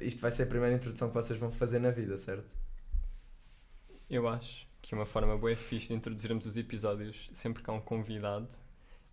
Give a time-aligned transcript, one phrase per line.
[0.00, 2.50] Isto vai ser a primeira introdução que vocês vão fazer na vida, certo?
[4.08, 7.80] Eu acho que uma forma boa fixe de introduzirmos os episódios sempre que há um
[7.80, 8.48] convidado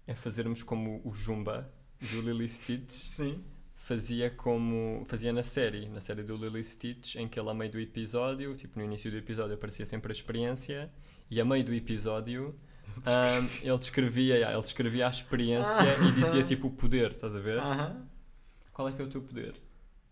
[0.08, 1.72] é fazermos como o Jumba
[2.02, 3.44] do Lily Stitch Sim.
[3.74, 7.72] fazia como fazia na série, na série do Lily Stitch, em que ele a meio
[7.72, 10.92] do episódio, tipo no início do episódio aparecia sempre a experiência
[11.30, 12.56] e a meio do episódio
[13.06, 17.40] ahm, ele descrevia, yeah, ele descrevia a experiência e dizia tipo o poder, estás a
[17.40, 17.62] ver?
[18.74, 19.54] Qual é que é o teu poder?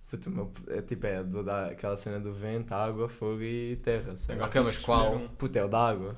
[0.09, 4.13] Puto, meu, é tipo, é do, da, aquela cena do vento, água, fogo e terra?
[4.29, 5.15] Agora Ok, mas qual?
[5.15, 5.27] um.
[5.29, 6.15] Puto, é o da água.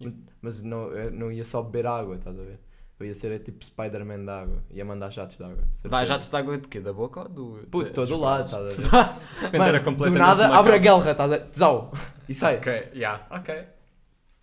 [0.00, 2.58] E- Mas não, eu não ia só beber água, estás a ver?
[2.98, 4.62] Eu ia ser é, tipo Spider-Man da água.
[4.70, 5.64] Ia mandar jatos de água.
[5.72, 6.04] certeza.
[6.06, 6.80] jatos de água de quê?
[6.80, 7.66] Da boca ou do.
[7.70, 9.02] Puto, de- todo lado, estás a
[9.48, 9.52] ver?
[9.58, 11.46] Mano, era do nada, abre a guerra, estás a ver?
[11.50, 11.92] Tzau!
[12.28, 12.56] E sai.
[12.58, 13.64] Ok, yeah, ok.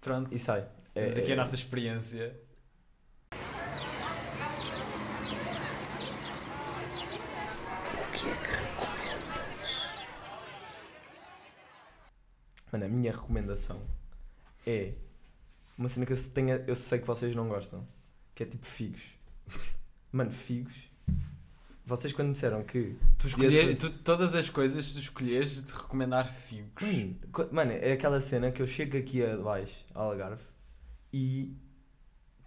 [0.02, 0.34] Pronto.
[0.34, 0.66] E sai.
[0.96, 2.40] É, Temos aqui é- a nossa experiência.
[12.78, 13.82] Mano, a minha recomendação
[14.66, 14.94] é
[15.76, 17.88] uma cena que eu, tenho, eu sei que vocês não gostam,
[18.36, 19.02] que é tipo figos.
[20.12, 20.76] Mano, figos.
[21.86, 22.96] Vocês quando me disseram que.
[23.18, 26.70] Tu escolher, tu, todas as coisas tu escolhes de recomendar figos.
[26.84, 30.44] Mano, mano, é aquela cena que eu chego aqui a baixo, ao Algarve,
[31.12, 31.56] e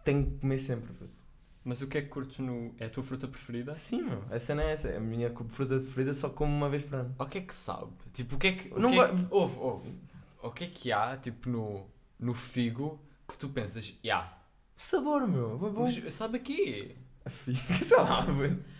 [0.05, 0.92] tenho que comer sempre.
[0.92, 1.28] puto.
[1.64, 2.75] Mas o que é que curtes no.
[2.78, 3.75] É a tua fruta preferida?
[3.75, 4.97] Sim, meu, a cena é essa.
[4.97, 7.14] A minha fruta preferida só como uma vez por ano.
[7.19, 7.91] O que é que sabe?
[8.12, 8.75] Tipo, o que é que.
[8.75, 9.95] O Não que é que- Ouve, ouve.
[10.42, 11.86] O que é que há, tipo, no,
[12.19, 14.36] no figo que tu pensas, ya,
[14.77, 15.83] Sabor, meu, bom.
[15.83, 16.96] mas sabe aqui?
[17.24, 18.27] A figo, sei lá.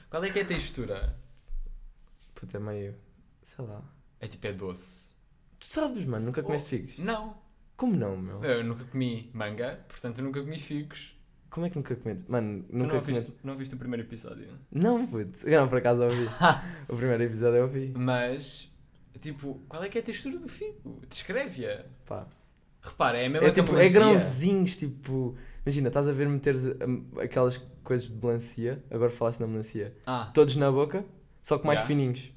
[0.09, 1.17] Qual é que é a textura?
[2.35, 2.95] Puta, é meio.
[3.43, 3.83] sei lá.
[4.19, 5.11] É tipo, é doce.
[5.59, 6.79] Tu sabes, mano, nunca comeste Oh.
[6.79, 6.99] figos?
[6.99, 7.37] Não.
[7.77, 8.43] Como não, meu?
[8.45, 11.17] Eu nunca comi manga, portanto eu nunca comi figos.
[11.51, 12.31] Como é que nunca comeste?
[12.31, 14.49] Mano, Tu nunca não viste, não viste o primeiro episódio?
[14.71, 15.47] Não, puto.
[15.49, 16.27] Eu não, por acaso ouvi.
[16.89, 17.93] o primeiro episódio eu ouvi.
[17.97, 18.70] Mas,
[19.21, 21.01] tipo, qual é que é a textura do figo?
[21.09, 21.85] Descreve-a.
[22.07, 22.27] Pá.
[22.83, 25.37] Repara, é a mesma É tipo, é grãozinhos, tipo.
[25.65, 26.57] Imagina, estás a ver meter
[27.23, 28.83] aquelas coisas de melancia.
[28.91, 29.95] Agora falaste na melancia.
[30.07, 31.05] Ah, Todos na boca,
[31.43, 31.89] só que mais Yeah.
[31.89, 32.33] fininhos.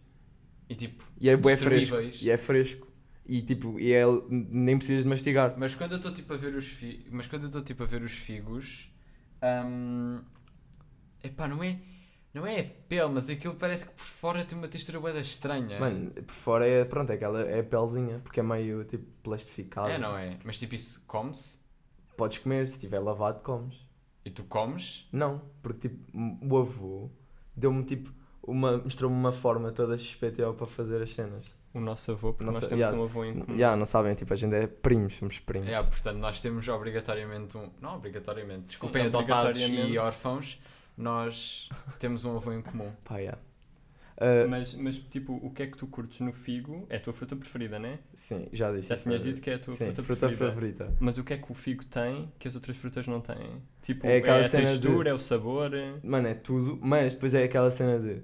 [0.70, 1.96] e tipo, E é bué fresco.
[2.22, 2.88] E é fresco.
[3.26, 5.56] E tipo, e é, nem precisas de mastigar.
[5.58, 7.06] Mas quando eu estou tipo a ver os fi...
[7.10, 8.92] mas quando eu estou tipo a ver os figos,
[9.66, 10.20] hum...
[11.24, 11.78] epá, não é
[12.34, 15.80] não é pele, mas aquilo parece que por fora tem uma textura bué da estranha.
[15.80, 19.90] Mano, por fora é, pronto, é aquela, é a pelezinha, porque é meio tipo plastificado.
[19.90, 20.40] é, não é?
[20.44, 21.64] Mas tipo isso come-se
[22.18, 23.76] Podes comer, se estiver lavado, comes.
[24.24, 25.08] e tu comes.
[25.12, 26.06] Não, porque tipo,
[26.42, 27.10] o avô
[27.56, 31.52] deu-me tipo, uma, mostrou-me uma forma toda XPTO para fazer as cenas.
[31.74, 33.00] O nosso avô, porque Nossa, nós temos yeah.
[33.00, 33.58] um avô em comum.
[33.58, 35.68] Já, não sabem, tipo, a gente é primos, somos primos.
[35.70, 37.72] É, portanto, nós temos obrigatoriamente um.
[37.82, 40.62] Não obrigatoriamente, desculpem, Sim, adotados e órfãos,
[40.98, 42.94] nós temos um avô em comum.
[43.04, 43.38] Pá, yeah.
[44.18, 46.86] Ah, Mas, mas, tipo, o que é que tu curtes no figo?
[46.90, 48.00] É a tua fruta preferida, né?
[48.14, 49.74] sim, já disse Já isso tinhas várias dito que é a tua.
[49.76, 50.46] Sim, fruta fruta preferida.
[50.46, 50.94] favorita.
[51.00, 53.62] Mas o que é que o figo tem que as outras frutas não têm?
[53.82, 55.72] Tipo, É é, aquela a cena de- textura, é o sabor.
[56.04, 58.22] Mano, é tudo, mas depois é aquela cena de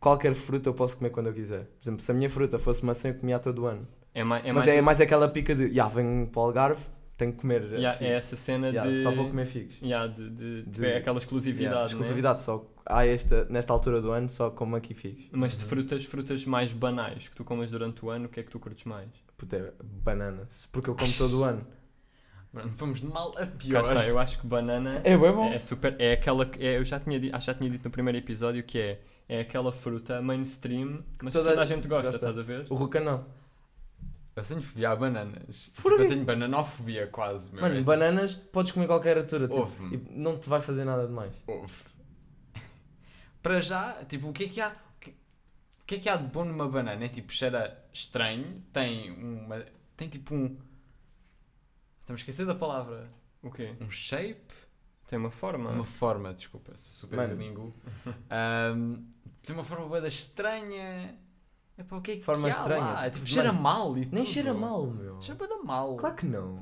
[0.00, 1.64] qualquer fruta eu posso comer quando eu quiser.
[1.66, 3.86] Por exemplo, se a minha fruta fosse maçã, eu comia todo ano.
[4.14, 6.82] É, mais, é mas mais, é mais aquela pica de, já, venho para o Algarve,
[7.18, 7.64] tenho que comer.
[7.72, 9.02] Yeah, é essa cena Yeah, de.
[9.02, 9.78] Só vou comer figos.
[9.82, 11.86] Yeah, de, de, de- De- é aquela exclusividade, Yeah, né?
[11.86, 15.26] exclusividade, só há esta, nesta altura do ano, só como aqui figos.
[15.32, 18.42] Mas de frutas, frutas mais banais que tu comes durante o ano, o que é
[18.42, 19.08] que tu curtes mais?
[19.36, 20.48] Puta, é banana.
[20.72, 21.66] Porque eu como todo o ano.
[22.50, 23.80] Pronto, Vamos de mal a Cá pior.
[23.82, 25.52] está, eu acho que banana É bem bom.
[25.52, 25.94] é super.
[25.98, 26.46] É aquela.
[26.46, 29.00] que- É, eu já tinha, acho que já tinha dito no primeiro episódio que é.
[29.30, 32.16] É aquela fruta mainstream, mas Toda- que toda a gente gosta, gosta.
[32.28, 32.64] estás a ver?
[32.70, 33.26] O Ruca não.
[34.38, 35.64] Eu tenho fobia a bananas.
[35.64, 36.02] Tipo, Porquê?
[36.02, 37.52] eu tenho bananofobia quase.
[37.52, 37.62] Meu.
[37.62, 39.48] Mano, É bananas podes comer qualquer altura.
[39.48, 41.34] Tipo, e não te vai fazer nada de mais.
[41.36, 41.74] tipo, ouve.
[43.42, 44.76] Para já, tipo, o que é que há?
[45.80, 47.02] O que, é que há de bom numa banana?
[47.02, 49.64] É tipo, cheira estranho, tem uma.
[49.96, 50.56] Tem tipo um.
[52.00, 53.10] Estamos a esquecer da palavra.
[53.42, 53.74] O quê?
[53.80, 54.54] Um shape?
[55.06, 55.70] Tem uma forma.
[55.70, 57.72] Uma forma, desculpa, super Mano.
[58.28, 59.06] Ahm,
[59.42, 61.18] tem uma forma boa estranha.
[61.78, 63.04] É para o que é que Forma há estranha, lá?
[63.04, 64.26] tipo, Tipo, cheira mano, mal e Nem tudo.
[64.26, 65.20] cheira mal, meu.
[65.22, 65.96] Cheira bué da mal.
[65.96, 66.56] Claro que não.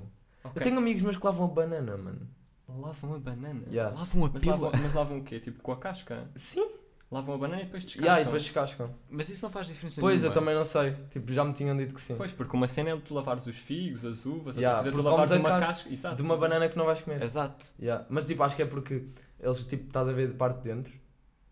[0.44, 0.52] Ok.
[0.56, 2.20] Eu tenho amigos meus que lavam a banana, mano.
[2.68, 3.62] Lavam a banana.
[3.70, 3.96] Yeah.
[3.98, 4.56] Lavam a Mas, pila.
[4.56, 5.40] lavam, mas lavam o quê?
[5.40, 6.28] Tipo com a casca?
[6.34, 6.68] Sim.
[7.10, 8.04] Lavam a banana e depois descascam.
[8.04, 8.90] Yeah, e depois descascam.
[9.08, 10.28] Mas isso não faz diferença Pois, nenhuma.
[10.30, 10.94] eu também não sei.
[11.10, 12.16] Tipo, já me tinham dito que sim.
[12.16, 14.90] Pois, porque uma cena é tu lavares os figos, as uvas, Yeah, outra coisa é
[14.90, 15.92] tu porque lavares comes a uma casca casca.
[15.94, 16.16] Exato.
[16.16, 17.22] De uma banana que não vais comer.
[17.22, 17.66] Exato.
[17.80, 18.04] Yeah.
[18.10, 19.06] Mas tipo, acho que é porque
[19.40, 20.92] eles, tipo, estás a ver de parte de dentro.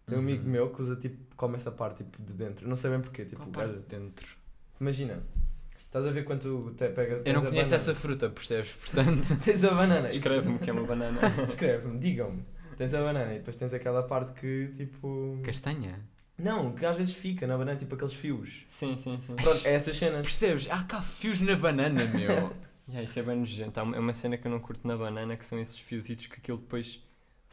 [0.07, 0.51] Tem um amigo Uhum.
[0.51, 2.69] meu que usa, tipo, come essa parte, tipo, de dentro.
[2.69, 3.25] Não sei bem porquê.
[3.25, 4.27] Tipo, Qual parte de dentro?
[4.81, 5.23] imagina.
[5.87, 7.23] Estás a ver quando tu te pegas...
[7.25, 7.77] Eu não a conheço banana.
[7.77, 8.73] essa fruta, percebes?
[8.73, 10.09] Portanto, Tens a banana.
[10.09, 11.21] e- Descreve-me o que é uma banana.
[11.47, 12.45] Descreve-me, digam-me.
[12.77, 15.39] Tens a banana e depois tens aquela parte que, tipo...
[15.45, 16.01] castanha.
[16.37, 18.65] Não, que às vezes fica na banana, tipo aqueles fios.
[18.67, 19.37] Sim, sim, sim.
[19.37, 20.27] Pronto, é essas cenas.
[20.27, 20.69] Percebes?
[20.69, 22.53] Há cá fios na banana, meu.
[22.87, 23.81] Yeah, isso é bem nojento.
[23.81, 26.59] É uma cena que eu não curto na banana, que são esses fiositos que aquilo
[26.59, 27.03] depois,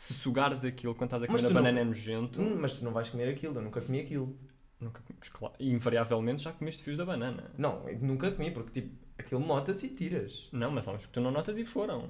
[0.01, 2.41] se sugares aquilo quando estás a comer a tu não- banana é nojento.
[2.41, 4.35] Hum, mas tu não vais comer aquilo, eu nunca comi aquilo.
[4.79, 5.53] Nunca comes, claro.
[5.59, 7.51] E invariavelmente já comeste fios da banana.
[7.55, 10.49] Não, eu nunca comi, porque tipo, aquilo nota-se e tiras.
[10.51, 12.09] Não, mas há uns que tu não notas e foram.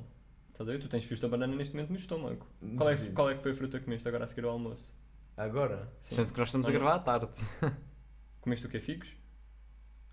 [0.53, 0.79] Estás a ver?
[0.79, 2.47] Tu tens fios da banana neste momento no estômago.
[2.77, 4.97] Qual é, qual é que foi a fruta que comeste agora a seguir ao almoço?
[5.35, 5.91] Agora?
[6.01, 6.15] Sim.
[6.15, 7.27] Sendo que nós estamos a gravar à tarde.
[8.39, 8.79] Comeste o quê?
[8.79, 9.15] Figos?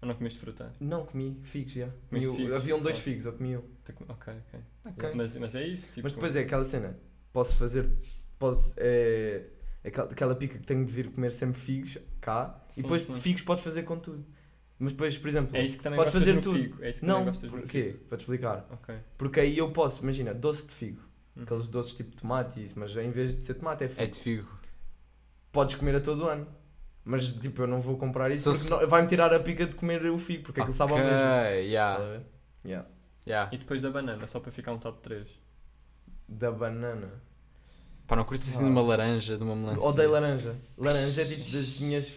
[0.02, 0.72] Ou não comeste fruta?
[0.80, 1.88] Não comi figos, já.
[2.08, 2.54] Comeste Comi figos?
[2.56, 3.00] Haviam dois Oh.
[3.00, 3.62] figos, eu comi um.
[4.08, 4.60] Ok, ok.
[4.86, 5.10] Ok.
[5.14, 5.88] Mas, mas é isso?
[5.92, 6.96] Tipo, Mas depois é aquela cena,
[7.38, 7.88] posso fazer,
[8.36, 9.44] posso, é,
[9.84, 13.14] aquela, aquela pica que tenho de vir comer sempre figos cá, Sim, e depois sim.
[13.14, 14.24] figos podes fazer com tudo.
[14.76, 16.56] Mas depois, por exemplo, É isso que também podes fazer no tudo.
[16.58, 16.82] figo.
[16.84, 17.96] É isso que não, gostas porquê?
[18.08, 18.66] Para te explicar.
[18.72, 18.94] Ok.
[19.16, 21.00] Porque aí eu posso, imagina, doce de figo,
[21.36, 21.42] Hum.
[21.44, 24.02] aqueles doces tipo tomate e isso, mas em vez de ser tomate é figo.
[24.02, 24.48] É de figo.
[25.52, 26.46] Podes comer a todo ano.
[27.04, 29.74] Mas tipo, eu não vou comprar isso Só porque se- vai-me tirar a pica de
[29.76, 31.10] comer o figo, porque aquilo sabe ao mesmo.
[31.12, 32.22] Yeah?
[32.64, 32.86] Yeah.
[33.26, 33.48] yeah.
[33.52, 35.26] E depois da banana, só para ficar um top 3.
[36.28, 37.10] Da banana.
[38.08, 38.66] Pá, não curtes assim Ah.
[38.66, 39.82] de uma laranja, de uma melancia?
[39.86, 40.56] Odeio laranja.
[40.76, 42.12] Laranja é tipo das minhas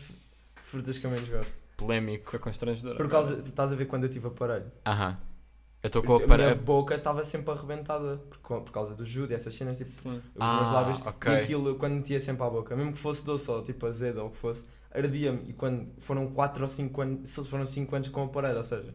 [0.64, 1.54] frutas que eu menos gosto.
[1.78, 2.32] Polémico.
[2.32, 2.96] Foi constrangedor.
[2.96, 4.72] Por causa, estás a ver quando eu tive aparelho.
[4.88, 5.18] Aham.
[5.84, 9.04] Eu estou com a a minha boca estava sempre arrebentada por, co- por causa do
[9.06, 9.78] judo e essas cenas.
[9.80, 10.18] Tipo, Sim.
[10.18, 11.02] os Ah, meus lábios.
[11.06, 11.32] ok.
[11.32, 14.28] E aquilo, quando metia sempre à boca, mesmo que fosse doce ou tipo azedo ou
[14.28, 15.50] o que fosse, ardia-me.
[15.50, 18.94] E quando foram 4 ou 5 anos, se foram 5 anos com aparelho, ou seja.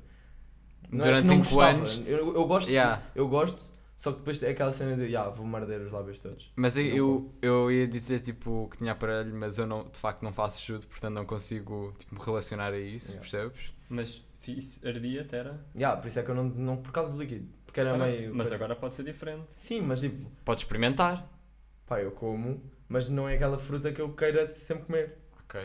[0.91, 1.79] não é Durante que não 5 gostava.
[1.79, 2.03] anos...
[2.07, 3.03] Eu, eu gosto, Yeah.
[3.17, 3.65] eu gosto,
[3.97, 6.53] só que depois é aquela cena de, yeah, vou morder os lábios todos.
[6.57, 10.23] Mas eu, eu, eu ia dizer tipo que tinha aparelho, mas eu não, de facto
[10.23, 13.21] não faço judo, portanto não consigo tipo, me relacionar a isso, Yeah.
[13.21, 13.73] percebes?
[13.89, 15.61] Mas isso ardia até era.
[15.75, 16.77] Yeah, por isso é que eu não, não.
[16.77, 17.49] Por causa do líquido.
[17.65, 18.35] Porque era Agora- meio.
[18.35, 18.65] mas coisa.
[18.65, 19.47] agora pode ser diferente.
[19.49, 21.29] Sim, mas tipo, Podes experimentar.
[21.87, 25.19] pá, eu como, mas não é aquela fruta que eu queira sempre comer.
[25.45, 25.61] Ok.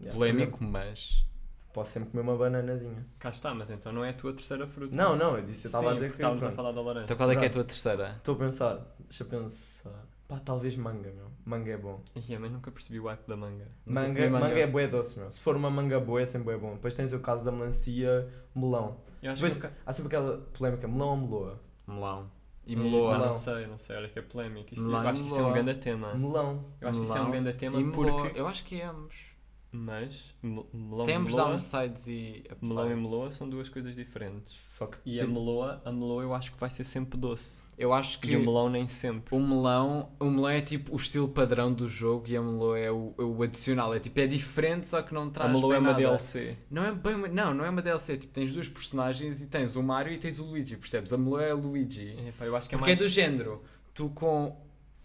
[0.00, 0.12] Yeah.
[0.14, 1.24] Polémico, mas.
[1.72, 3.06] Posso sempre comer uma bananazinha.
[3.18, 4.94] Cá está, mas então não é a tua terceira fruta.
[4.94, 6.16] Não, não, eu disse, eu estava a dizer que.
[6.16, 7.04] estávamos a falar da laranja.
[7.04, 8.12] Então qual é que é a tua terceira?
[8.16, 10.06] Estou a pensar, deixa eu pensar.
[10.28, 11.26] Pá, talvez manga, meu.
[11.44, 12.00] Manga é bom.
[12.16, 13.68] Ih, mas nunca percebi o hype da manga.
[13.86, 14.58] Manga, comi manga.
[14.58, 15.30] é bué doce, meu.
[15.30, 16.74] Se for uma manga boa, é sempre bué bom.
[16.74, 18.96] Depois tens o caso da melancia, melão.
[19.22, 19.78] Eu acho Depois que nunca...
[19.84, 21.60] há sempre aquela polémica, melão ou meloa?
[21.86, 22.30] Melão.
[22.66, 23.12] E meloa.
[23.12, 23.26] Melão.
[23.26, 24.72] Não sei, não sei, olha que é polémico.
[24.72, 26.14] Isso, Melão eu acho que isso é um grande tema.
[26.14, 26.64] Melão.
[26.80, 28.38] Eu acho que isso é um Melão grande tema e porque.
[28.38, 29.31] Eu acho que é ambos.
[29.74, 32.68] Mas mel- melão Tem e meloa, downsides e upsides.
[32.68, 34.54] melão e meloa são duas coisas diferentes.
[34.54, 37.64] Só que E a meloa, a meloa eu acho que vai ser sempre doce.
[37.78, 39.34] Eu acho E que o melão nem sempre.
[39.34, 42.90] o melão, o melão é tipo o estilo padrão do jogo e a meloa é
[42.92, 43.94] o, o adicional.
[43.94, 45.98] É tipo, é diferente, só que não A traz meloa é uma nada.
[46.02, 46.54] DLC.
[46.70, 48.18] Não é bem uma, não, não é uma DLC.
[48.18, 51.12] Tipo, tens dois personagens e tens o Mario e tens o Luigi, percebes?
[51.14, 52.14] A meloa é o Luigi.
[52.28, 53.00] Epá, eu acho que é Porque mais...
[53.00, 53.62] é do género.
[53.94, 54.54] Tu com.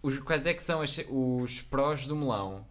[0.03, 2.65] Os, quais é que são as- os prós do melão?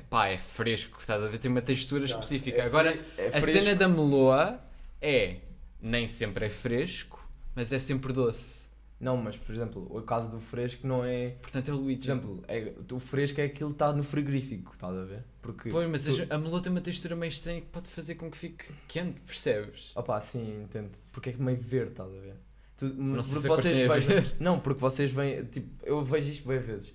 [0.00, 1.38] Epá, é fresco, estás a ver?
[1.38, 2.58] Tem uma textura já, específica.
[2.62, 4.60] é Agora, é a cena da meloa
[5.00, 5.36] é.
[5.82, 8.68] Nem sempre é fresco, mas é sempre doce.
[9.00, 11.30] Não, mas por exemplo, o caso do fresco não é.
[11.40, 12.02] Portanto, é o Por Luigi.
[12.02, 15.24] exemplo, é, o fresco é aquilo que está no frigorífico, estás a ver?
[15.40, 15.70] Porque.
[15.70, 18.36] Pois, mas tu- a, meloa tem uma textura meio estranha que pode fazer com que
[18.36, 19.92] fique quente, percebes?
[19.96, 20.90] Opá, sim, entendo.
[21.12, 22.34] Porque é meio verde, estás a ver?
[22.76, 24.24] Tu, Não sei se cor vocês vejam-.
[24.38, 25.44] Não, porque vocês veem.
[25.46, 26.92] Tipo, eu vejo isto bem vezes.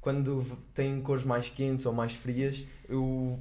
[0.00, 0.42] Quando
[0.74, 3.38] têm cores mais quentes ou mais frias, eu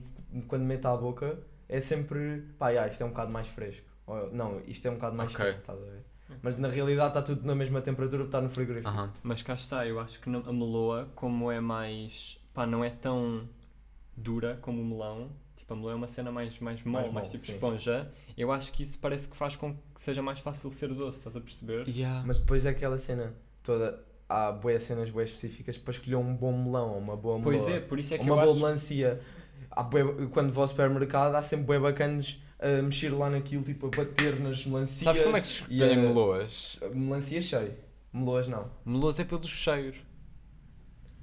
[0.48, 2.44] quando meto à boca é sempre.
[2.58, 3.86] Pá, já, isto é um bocado mais fresco.
[4.06, 5.46] Ou, não, isto é um bocado mais Ok.
[5.46, 6.04] quente, estás a ver?
[6.42, 9.10] Mas na realidade está tudo na mesma temperatura porque está no frigorífico.
[9.24, 12.40] Mas cá está, eu acho que a meloa, como é mais.
[12.54, 13.48] pá, não é tão
[14.16, 15.32] dura como o melão.
[15.56, 17.54] Tipo, a meloa é uma cena mais, mais mole, mais, mole, tipo sim.
[17.54, 18.12] esponja.
[18.38, 21.36] Eu acho que isso parece que faz com que seja mais fácil ser doce, estás
[21.36, 21.88] a perceber?
[21.88, 22.24] Yeah.
[22.26, 24.04] Mas depois é aquela cena toda.
[24.30, 27.80] Há boas cenas boas específicas para escolher um bom melão ou uma boa Pois é,
[27.80, 28.60] por isso é que uma eu boa acho.
[28.60, 29.20] melancia.
[29.72, 33.88] Há bué- quando vou ao supermercado há sempre bem bacanas a mexer lá naquilo, tipo
[33.88, 35.04] a bater nas melancias.
[35.04, 36.80] Sabes como é que se e escolhem a- meloas?
[36.94, 37.74] Melancia cheio.
[38.14, 38.70] Meloas não.
[38.86, 39.98] Meloas é pelo cheiro.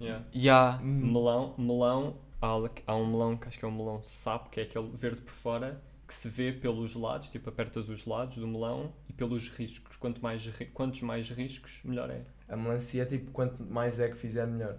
[0.01, 0.25] Yeah.
[0.35, 0.81] Ya.
[0.83, 2.49] Hum, Melão, melão, há,
[2.87, 5.33] há um melão que acho que é um melão sapo, que é aquele verde por
[5.33, 9.97] fora, que se vê pelos lados, tipo apertas os lados do melão e pelos riscos.
[9.97, 12.23] Quanto mais, ri- quantos mais riscos, melhor é.
[12.49, 14.77] A melancia é tipo quanto mais é que fizer melhor.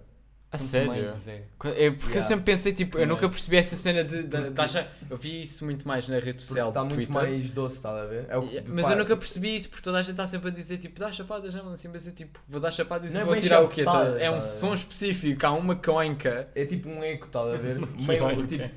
[0.49, 0.87] A Quanto sério?
[0.87, 1.33] mais é.
[1.35, 2.21] É porque eu Yeah.
[2.21, 5.41] sempre pensei, tipo, eu Mas- nunca percebi essa cena de, de, de achar- Eu vi
[5.41, 7.13] isso muito mais na rede social está muito Twitter.
[7.13, 8.25] mais doce, estás a ver?
[8.29, 10.47] É o Yeah, Mas pá, eu nunca percebi isso porque toda a gente está sempre
[10.47, 13.23] a dizer tipo, dá chapadas não, assim, mas eu tipo, vou dar chapadas Não e
[13.23, 13.83] é vou tirar o quê?
[13.83, 14.41] Tá- É um tá?
[14.41, 16.47] som específico, há uma conca.
[16.55, 17.79] É tipo um eco, estás a ver?
[17.99, 18.69] Meio, tipo,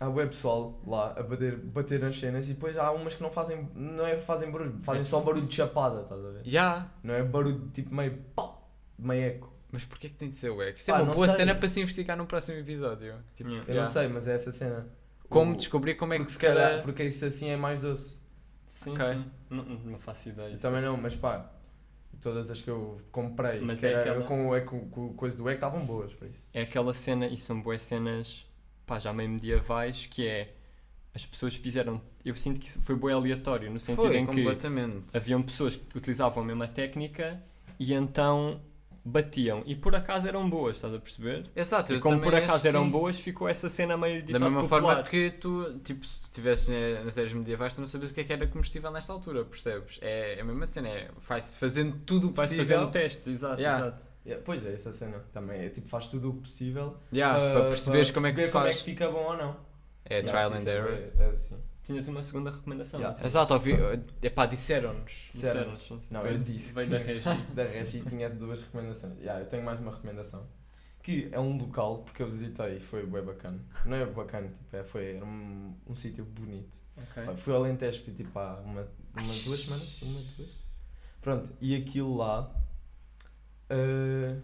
[0.00, 3.30] há web pessoal lá a bater, bater nas cenas e depois há umas que não
[3.30, 6.40] fazem, não é fazem barulho, fazem só barulho de chapada, estás a ver?
[6.44, 6.88] Já.
[7.02, 9.52] Não é barulho tipo meio pau, meio eco.
[9.70, 10.78] Mas porquê que tem de ser wack?
[10.80, 11.36] Isso é Pá, uma não boa sei.
[11.36, 13.14] cena para se investigar no próximo episódio.
[13.34, 13.68] Tipo, Yeah.
[13.70, 13.84] Eu yeah.
[13.86, 14.86] não sei, mas é essa cena.
[15.28, 17.82] Como O- descobrir como é porque que se se calhar, porque isso assim é mais
[17.82, 18.22] doce.
[18.66, 19.04] Sim, Ok.
[19.12, 19.24] sim.
[19.50, 20.52] Não, não faço ideia.
[20.54, 21.50] Eu também não, mas pá,
[22.20, 25.14] todas as que eu comprei, Mas que é era aquela- com, o eco- com, o
[25.14, 26.48] coisa do eco, estavam boas para isso.
[26.54, 28.46] É aquela cena, e são boas cenas,
[28.88, 30.54] pá, já meio medievais, que é.
[31.14, 32.00] As pessoas fizeram.
[32.24, 34.46] Eu sinto que foi bem aleatório, no sentido Foi, em que
[35.16, 37.42] haviam pessoas que utilizavam a mesma técnica
[37.78, 38.60] e então
[39.04, 39.62] batiam.
[39.66, 41.46] E por acaso eram boas, estás a perceber?
[41.56, 42.90] Exato, E como por acho acaso eram sim.
[42.90, 44.82] boas, ficou essa cena meio Da ditada mesma popular.
[44.96, 46.70] forma que tu, tipo, se estivesse
[47.04, 49.98] nas séries medievais, tu não sabias o que é que era comestível nesta altura, percebes?
[50.02, 52.58] É a mesma cena, é, vai-se fazendo tudo o possível.
[52.64, 53.86] fazendo testes, exato, Yeah.
[53.86, 54.07] exato.
[54.28, 55.60] Yeah, pois é, essa cena também.
[55.64, 58.52] É tipo, faz tudo o possível Yeah, ah, para perceberes como é que se perceber
[58.52, 58.76] como faz.
[58.76, 59.56] é que fica bom ou não.
[60.04, 61.12] É Yeah, trial and é error.
[61.16, 61.56] bué- é assim.
[61.82, 63.00] Tinhas uma segunda recomendação.
[63.00, 63.24] Yeah.
[63.26, 63.72] Exato, ouvi,
[64.22, 65.28] epá, disseram-nos.
[65.32, 65.52] Disseram.
[65.72, 66.08] Disseram-nos, sim, sim.
[66.12, 66.74] Não, eu disse.
[66.74, 67.28] Veio da Regi.
[67.54, 69.18] Da Regi tinha duas recomendações.
[69.18, 70.46] Yeah, eu tenho mais uma recomendação.
[71.02, 73.58] Que é um local, porque eu visitei e foi bem bacana.
[73.86, 76.78] Não é bacana, tipo, é, foi era um, um sítio bonito.
[76.98, 77.24] Ok.
[77.24, 80.02] Pá, Fui ao Alentejo tipo, há uma, uma, duas semanas.
[80.02, 80.50] Uma, duas.
[81.22, 82.54] Pronto, e aquilo lá.
[83.70, 84.36] Eh,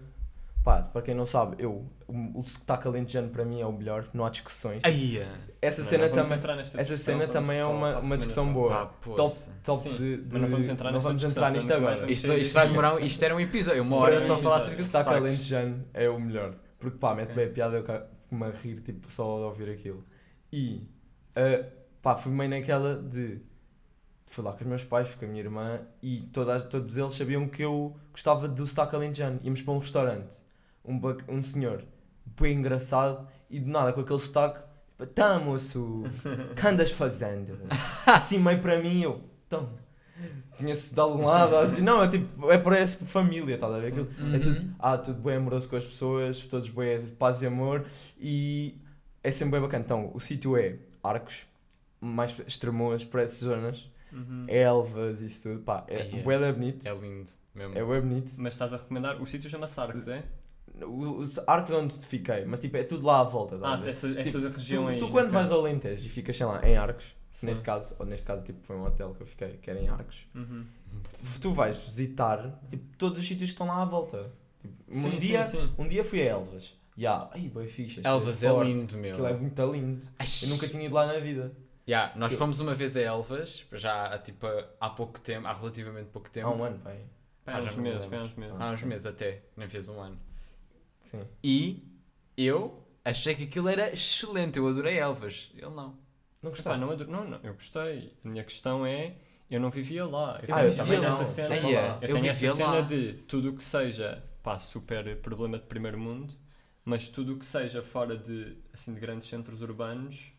[0.62, 4.08] pá, para quem não sabe, eu, o, o sotaque alentejano para mim é o melhor,
[4.14, 4.84] não há discussões.
[4.84, 5.18] Aí,
[5.60, 6.38] Essa Não, cena não também.
[6.38, 8.86] Essa discussão, cena também é uma, uma discussão boa.
[8.86, 11.72] pá, Top, top Sim, de, de- mas não vamos entrar não nesta vamos entrar nisto
[11.72, 12.10] agora.
[12.10, 15.10] Isto, isto vai demorar, isto era um episódio, uma hora só falar acerca de Sotaque
[15.14, 16.54] alentejano é o melhor.
[16.78, 20.04] Porque pá, mete bem a piada, eu fico-me a rir tipo, só de ouvir aquilo.
[20.52, 20.86] E
[21.34, 21.64] eh,
[22.02, 23.40] pá, fui meio naquela de.
[24.26, 27.46] Fui lá com os meus pais, com a minha irmã e todas, todos eles sabiam
[27.48, 29.38] que eu gostava do sotaque alentejano.
[29.42, 30.36] Íamos para um restaurante,
[30.84, 31.84] um, um senhor
[32.40, 34.60] bem engraçado e de nada com aquele sotaque,
[34.98, 37.58] tipo, tá moço, o que andas fazendo?
[38.06, 39.68] Assim meio para mim, eu, então,
[40.56, 43.88] conheço de algum lado, assim, não, é tipo, é parece família, estás a ver?
[43.88, 44.74] Aquilo, é tudo, Uhum.
[44.78, 47.84] ah, tudo bem amoroso com as pessoas, todos bem de paz e amor
[48.18, 48.74] e
[49.22, 49.84] é sempre bem bacana.
[49.84, 51.42] Então, o sítio é Arcos,
[52.00, 54.46] mais Estremoas, por essas zonas, Uhum.
[54.48, 56.22] Elvas, isso tudo, pá, é Aí é.
[56.22, 57.76] bué bonito, É lindo mesmo.
[57.76, 58.32] é bué bonito.
[58.38, 60.24] Mas estás a recomendar, o sítio chama-se Arcos, é?
[60.86, 64.40] Os Arcos é onde fiquei, mas tipo, é tudo lá à volta, Ah, essa, essa
[64.40, 64.98] Tipo, região tu, aí.
[64.98, 65.32] tu quando ok.
[65.38, 67.46] vais ao Alentejo e ficas, sei lá, em Arcos, Sim.
[67.46, 69.88] neste caso, ou neste caso tipo, foi um hotel que eu fiquei, que era em
[69.88, 70.64] Arcos, Uhum.
[71.40, 74.32] tu vais visitar tipo, todos os sítios que estão lá à volta.
[74.60, 76.74] Tipo, um, Sim, dia, sim, um dia fui a Elvas.
[76.96, 78.00] Ya, ai, boa ficha.
[78.00, 78.72] isto Elvas é forte.
[78.72, 79.12] lindo, meu.
[79.12, 80.06] Aquilo é muito lindo.
[80.42, 81.52] Eu nunca tinha ido lá na vida.
[81.86, 84.46] Yeah, nós Eu- fomos uma vez a Elvas, já há, tipo,
[84.80, 86.48] há pouco tempo, há relativamente pouco tempo.
[86.48, 87.04] Há um ano, pai.
[87.46, 88.60] Ah, há uns não me meses, foi há uns meses.
[88.60, 90.18] Há uns meses até, nem fez um ano.
[90.98, 91.22] Sim.
[91.42, 91.78] E
[92.36, 95.50] eu achei que aquilo era excelente, eu adorei Elvas.
[95.54, 95.74] Ele não.
[96.42, 96.80] Não Epá, gostaste?
[96.80, 98.12] não, adoro- não, não, eu gostei.
[98.24, 99.16] A minha questão é,
[99.50, 100.40] eu não vivia lá.
[100.46, 101.54] Eu Ah, tenho eu também vivia essa cena.
[101.54, 102.80] Aí é, eu eu tenho essa cena lá.
[102.80, 106.32] de tudo o que seja, pá, super problema de primeiro mundo,
[106.84, 110.32] mas tudo o que seja fora de, assim, de grandes centros urbanos,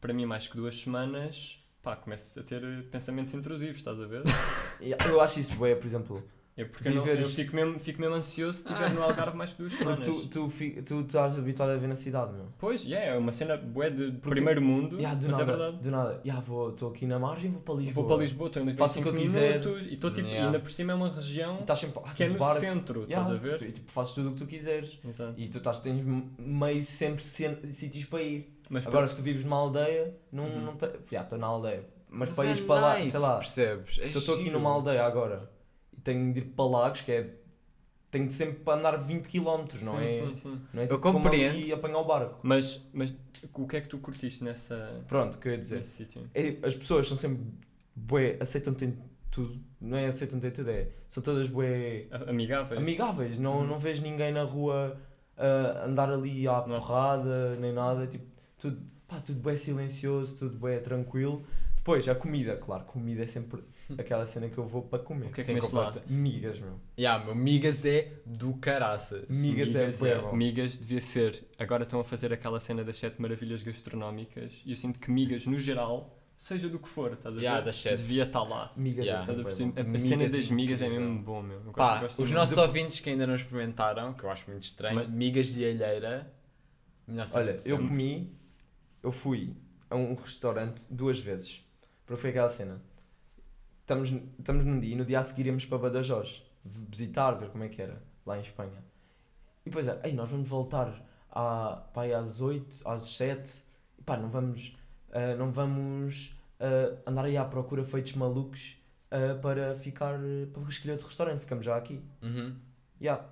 [0.00, 4.22] para mim mais que duas semanas, pá, começo a ter pensamentos intrusivos, estás a ver?
[5.08, 6.22] Eu acho isso bué, por exemplo.
[6.56, 9.36] Eu, porque eu, não- eu Viveres- fico, mesmo, fico mesmo ansioso se estiver no Algarve
[9.36, 10.08] mais que duas Porque semanas.
[10.08, 12.46] tu, tu, fi- tu estás habituado a ver na cidade, meu.
[12.58, 15.76] Pois, yeah, é uma cena bué de Porque- primeiro mundo, do mas nada, é verdade.
[15.76, 16.20] Do nada.
[16.44, 17.94] Vou, estou aqui na margem, vou para Lisboa.
[17.94, 19.60] Vou para Lisboa, estou Faço o que eu 25 quiser.
[19.60, 20.46] minutos e estou tipo, Yeah.
[20.46, 22.60] ainda por cima é uma região sempre ah, que é no barco.
[22.60, 23.58] centro, Ya, estás a tu- ver?
[23.58, 24.98] tu- E tipo, fazes tudo o que tu quiseres.
[25.08, 25.34] Exato.
[25.40, 26.04] E tu estás, tens
[26.40, 28.57] meio sempre sítios para ir.
[28.68, 30.60] Mas Agora, se tu vives numa aldeia, não, Uhum.
[30.62, 30.86] não te...
[31.10, 31.84] Já, estou na aldeia.
[32.10, 33.98] Mas, Mas para é ires para lá, nice, sei lá, percebes?
[34.00, 35.50] É se eu estou aqui numa aldeia agora
[35.96, 37.34] e tenho de ir para Lagos, que é.
[38.10, 39.66] Tenho de sempre para andar 20 km, não
[39.98, 40.12] sim, é?
[40.12, 40.60] sim, sim.
[40.72, 41.56] Não é Eu tipo compreendo.
[41.58, 42.38] ali apanhar o barco.
[42.42, 43.14] Mas, mas
[43.52, 45.76] o que é que tu curtiste nessa, Pronto, o que eu ia dizer.
[45.76, 46.30] nesse sítio?
[46.34, 47.44] É, as pessoas são sempre
[47.94, 48.94] bué, aceitam ter
[49.30, 49.60] tudo.
[49.78, 50.88] Não é aceitam ter tudo, é.
[51.06, 52.80] São todas bué Amigáveis?
[52.80, 53.38] amigáveis.
[53.38, 53.66] Não, Uhum.
[53.66, 54.96] não vês ninguém na rua
[55.36, 58.06] a andar ali à Não porrada, nem nada.
[58.06, 58.24] Tipo,
[58.58, 61.44] tudo, pá, tudo bué silencioso, tudo bué tranquilo.
[61.76, 63.62] Depois, a comida, claro, comida é sempre
[63.96, 65.28] aquela cena que eu vou para comer.
[65.28, 65.94] O que é que comeste lá?
[66.06, 66.78] Migas, meu.
[66.98, 69.24] Yeah, meu, migas é do caraças.
[69.28, 70.36] Migas, é bué bom.
[70.36, 71.46] Migas devia ser.
[71.58, 75.46] Agora estão a fazer aquela cena das sete maravilhas gastronómicas e eu sinto que migas,
[75.46, 77.44] no geral, seja do que for, estás a ver?
[77.44, 77.96] Yeah.
[77.96, 78.70] Devia estar lá.
[78.76, 79.24] Migas Yeah.
[79.26, 79.48] é a bom.
[79.48, 79.52] A,
[79.96, 81.62] a cena Migas das migas é mesmo bom, meu.
[81.64, 82.34] Eu Pá, os muito.
[82.34, 86.30] nossos ouvintes que ainda não experimentaram, que eu acho muito estranho, Mas- migas de alheira.
[87.34, 88.30] Olha, eu comi,
[89.08, 89.56] eu fui
[89.88, 91.66] a um restaurante duas vezes.
[92.04, 92.80] Porque foi aquela cena.
[93.80, 97.64] Estamos, estamos num dia e no dia a seguir íamos para Badajoz visitar, ver como
[97.64, 98.84] é que era lá em Espanha.
[99.64, 103.64] E depois é, ei, nós vamos voltar à, pá, às 8, às 7.
[103.98, 104.76] E pá, não vamos,
[105.10, 108.76] ah, não vamos ah, andar aí à procura feitos malucos
[109.10, 110.18] ah, para ficar,
[110.52, 111.40] para escolher outro restaurante.
[111.40, 112.02] Ficamos já aqui.
[112.22, 112.56] Uhum.
[113.00, 113.24] Yeah.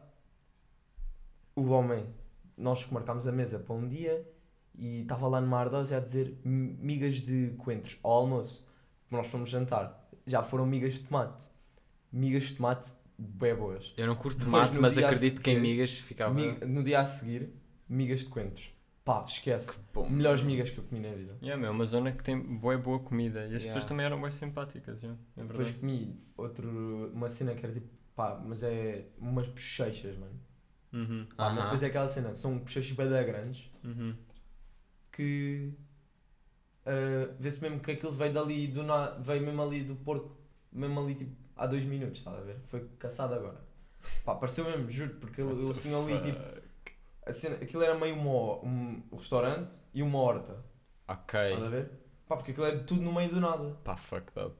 [1.54, 2.06] o homem,
[2.56, 4.24] nós marcámos a mesa para um dia
[4.78, 8.66] e estava lá numa ardósia a dizer "M- migas de coentros ao almoço.
[9.10, 10.08] Nós fomos jantar.
[10.26, 11.46] Já foram migas de tomate.
[12.12, 13.94] Migas de tomate bem boas.
[13.96, 16.34] Eu não curto Depois, tomate, mas acredito que em seguir, migas ficava.
[16.66, 17.50] No dia a seguir,
[17.88, 18.70] migas de coentros.
[19.04, 19.78] Pá, esquece.
[20.10, 21.38] Melhores migas que eu comi na vida.
[21.40, 23.66] Yeah, meu, uma zona que tem boa, boa comida e as Yeah.
[23.68, 25.78] pessoas também eram bem simpáticas, yeah, é Depois verdade.
[25.78, 30.34] comi outro, uma cena que era tipo, pá, mas é umas bochechas, mano.
[30.92, 34.14] Uhum, Pá, mas depois é aquela cena, são bochechas bem grandes uhum.
[35.16, 35.72] Que
[36.84, 39.10] ah, vê-se mesmo que aquilo veio dali do na...
[39.18, 40.36] veio mesmo ali do porco,
[40.72, 42.58] mesmo ali tipo há dois minutos, estás a ver?
[42.68, 43.60] Foi caçado agora.
[44.24, 46.66] Pá, pareceu mesmo, juro, porque ele- eles tinham ali tipo.
[47.24, 50.64] A cena, aquilo era meio uma, um, restaurante e uma horta,
[51.08, 51.40] Ok.
[51.40, 51.90] estás a ver?
[52.28, 53.70] Pá, porque aquilo é tudo no meio do nada.
[53.82, 54.56] Pá, fucked up.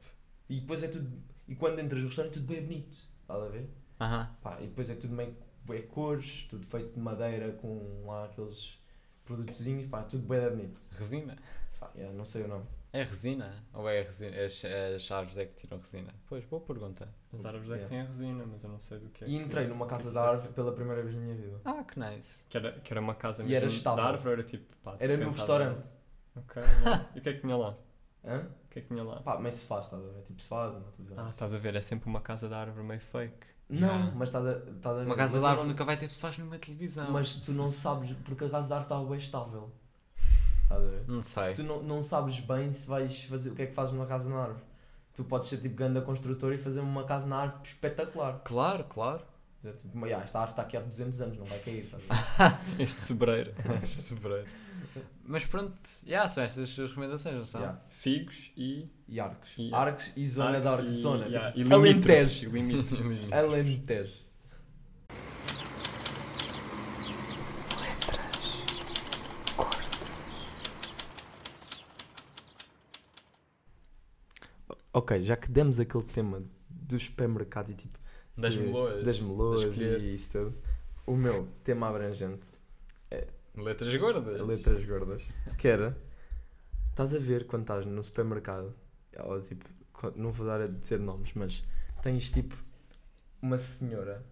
[0.48, 1.22] E depois é tudo.
[1.46, 3.70] E quando entras no restaurante, tudo bem bonito, estás a ver?
[4.00, 4.36] Aham.
[4.42, 8.80] Pá, e depois é tudo meio bem cores, tudo feito de madeira com lá aqueles
[9.26, 10.80] produtozinhos, pá, tudo bem bonito.
[10.92, 11.37] Resina.
[11.78, 12.64] Pá, yeah, não sei o nome.
[12.92, 13.52] É resina?
[13.75, 14.35] Ou é resina?
[14.42, 16.14] As, as árvores é que tiram resina?
[16.26, 17.06] Pois, boa pergunta.
[17.35, 19.28] As árvores é que têm a resina, mas eu não sei do que é.
[19.28, 21.61] E que- entrei numa casa é da é árvore pela primeira vez na minha vida.
[21.64, 22.45] Ah, que nice.
[22.49, 24.02] Que era, que era uma casa E era mesmo estável.
[24.02, 24.75] da árvore, era tipo.
[24.83, 25.59] Pá, Era tipo no pentada.
[25.68, 25.88] restaurante.
[26.37, 26.62] Ok.
[27.14, 27.76] e o que é que tinha lá?
[28.25, 28.49] Hã?
[28.64, 29.21] O que é que tinha lá?
[29.21, 30.23] Pá, mas se faz, estás a ver?
[30.23, 31.25] Tipo, se faz, uma televisão.
[31.25, 33.47] Ah, estás a ver, é sempre uma casa da árvore meio fake.
[33.68, 35.06] Não, mas estás a, estás a ver.
[35.06, 37.11] Uma casa mas de árvore não- nunca vai ter sofás numa televisão.
[37.11, 39.70] Mas tu não sabes, porque a casa de árvore estava bem estável.
[40.62, 41.04] Estás a ver?
[41.08, 41.54] Não sei.
[41.54, 44.28] Tu não, não sabes bem se vais fazer o que é que fazes numa casa
[44.28, 44.64] na árvore.
[45.14, 48.40] Tu podes ser tipo grande construtor e fazer uma casa na árvore espetacular.
[48.44, 49.23] Claro, claro.
[49.73, 51.80] Tipo, mas, "Ya, esta árvore está aqui há 200 anos, não vai cair.
[51.85, 52.58] Estás a ver?
[52.82, 53.52] Este sobreiro.
[53.87, 54.49] Sobreiro.
[55.25, 57.61] Mas pronto, yeah, são estas as suas recomendações, não são?
[57.61, 57.80] Ya.
[57.88, 58.88] Figos e.
[59.08, 59.50] E arcos.
[59.58, 61.26] E- arcos e zona de arcos e- Zona.
[61.26, 62.50] yeah, tipo, e Alentejo.
[62.50, 63.32] limítrofes, e limítrofes.
[63.32, 64.26] Alentejo.
[74.93, 77.99] Ok, já que demos aquele tema dos supermercados e tipo
[78.36, 79.04] Das melões.
[79.04, 79.20] das
[80.02, 80.54] e isso tudo,
[81.06, 82.49] o meu tema abrangente
[83.56, 84.40] Letras gordas.
[84.46, 85.96] letras gordas, que era,
[86.90, 88.75] estás a ver quando estás no supermercado,
[89.25, 89.64] ou tipo,
[90.14, 91.64] não vou dar a dizer nomes, mas
[92.02, 92.54] tens tipo
[93.40, 94.22] uma senhora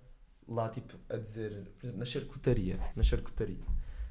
[0.46, 3.64] lá tipo a dizer, por exemplo, na charcutaria, na charcutaria,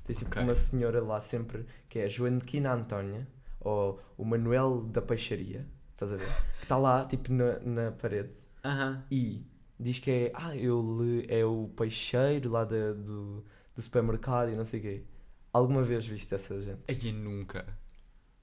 [0.04, 0.42] tens tipo Ok.
[0.42, 3.28] uma senhora lá sempre que é a Joaquina Antónia,
[3.60, 6.26] ou o Manuel da Peixaria, estás a ver,
[6.58, 8.34] que está lá tipo na, na parede
[8.66, 9.06] Aham.
[9.12, 9.46] e
[9.84, 13.44] diz que é, ah, ele é o peixeiro lá da- do,
[13.76, 15.04] do supermercado e não sei o quê.
[15.52, 16.80] Alguma vez viste essa gente?
[16.88, 17.66] Eu nunca.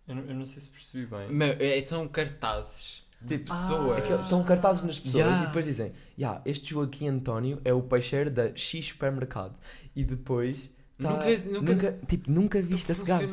[0.07, 1.31] Eu não, eu não sei se percebi bem.
[1.33, 3.99] Meu, é, são cartazes de Tipo, pessoas.
[3.99, 5.43] Aquele- Estão cartazes nas pessoas Yeah.
[5.43, 9.59] e depois dizem, yeah, este Joaquim António é o peixeiro da X supermercado.
[9.95, 13.29] E depois, tá- Nunca- nunca- tipo, nunca viste esse gajo.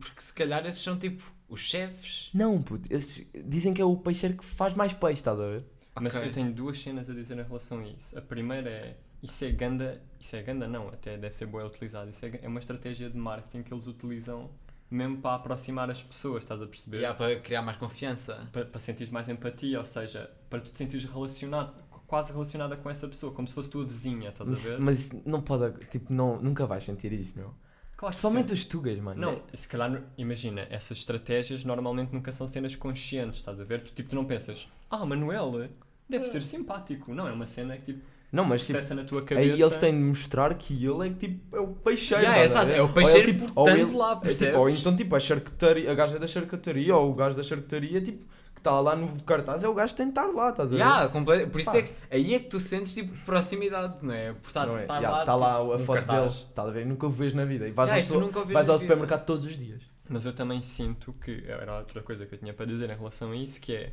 [0.00, 2.30] Porque se calhar esses são tipo os chefes.
[2.34, 5.64] Não, puto, esses dizem que é o peixeiro que faz mais peixe, estás a ver?
[6.00, 6.28] Mas Ok.
[6.28, 8.18] eu tenho duas cenas a dizer em relação a isso.
[8.18, 8.96] A primeira é.
[9.22, 10.00] Isso é ganda.
[10.20, 12.10] Isso é ganda, não, até deve ser boa utilizado.
[12.10, 14.50] Isso é, é uma estratégia de marketing que eles utilizam
[14.90, 16.98] mesmo para aproximar as pessoas, estás a perceber?
[16.98, 18.48] Yeah, para criar mais confiança.
[18.52, 21.74] Para, para sentires mais empatia, ou seja, para tu te sentires relacionado,
[22.06, 24.78] quase relacionada com essa pessoa, como se fosse tua vizinha, estás a Mas, ver?
[24.78, 27.52] mas isso não pode, tipo, não, nunca vais sentir isso, meu.
[27.96, 28.54] Claro Principalmente sim.
[28.54, 29.20] os tugas, mano.
[29.20, 33.82] Não, se calhar, imagina, essas estratégias normalmente nunca são cenas conscientes, estás a ver?
[33.82, 35.70] Tu, tipo, tu não pensas, ah, Manuel,
[36.08, 37.14] deve ser simpático.
[37.14, 38.00] Não, é uma cena que tipo,
[38.32, 39.54] Não, mas se tipo, na tua cabeça.
[39.54, 42.22] Aí eles têm de mostrar que ele é que tipo é o peixeiro.
[42.22, 44.58] Yeah, a exato, é o Ou peixeiro ele, tipo, portanto ou ele- lá, é, tipo,
[44.58, 48.24] ou então tipo a charcutaria, a gaja da charcutaria ou o gajo da charcutaria tipo,
[48.54, 50.76] que está lá no cartaz é o gajo que tem de estar lá, estás a
[50.76, 50.78] ver?
[50.78, 51.78] Yeah, Por isso Pá.
[51.78, 54.32] é que aí é que tu sentes tipo proximidade, não é?
[54.32, 54.82] Por estar, Não é?
[54.82, 56.34] estar Yeah, lá, tá lá tipo, a foto cartaz.
[56.34, 56.86] dele, estás a ver?
[56.86, 57.68] Nunca o vês na vida.
[57.68, 59.82] E vais, Yeah, ao, vais ao supermercado todos os dias.
[60.08, 63.32] Mas eu também sinto que era outra coisa que eu tinha para dizer em relação
[63.32, 63.92] a isso, que é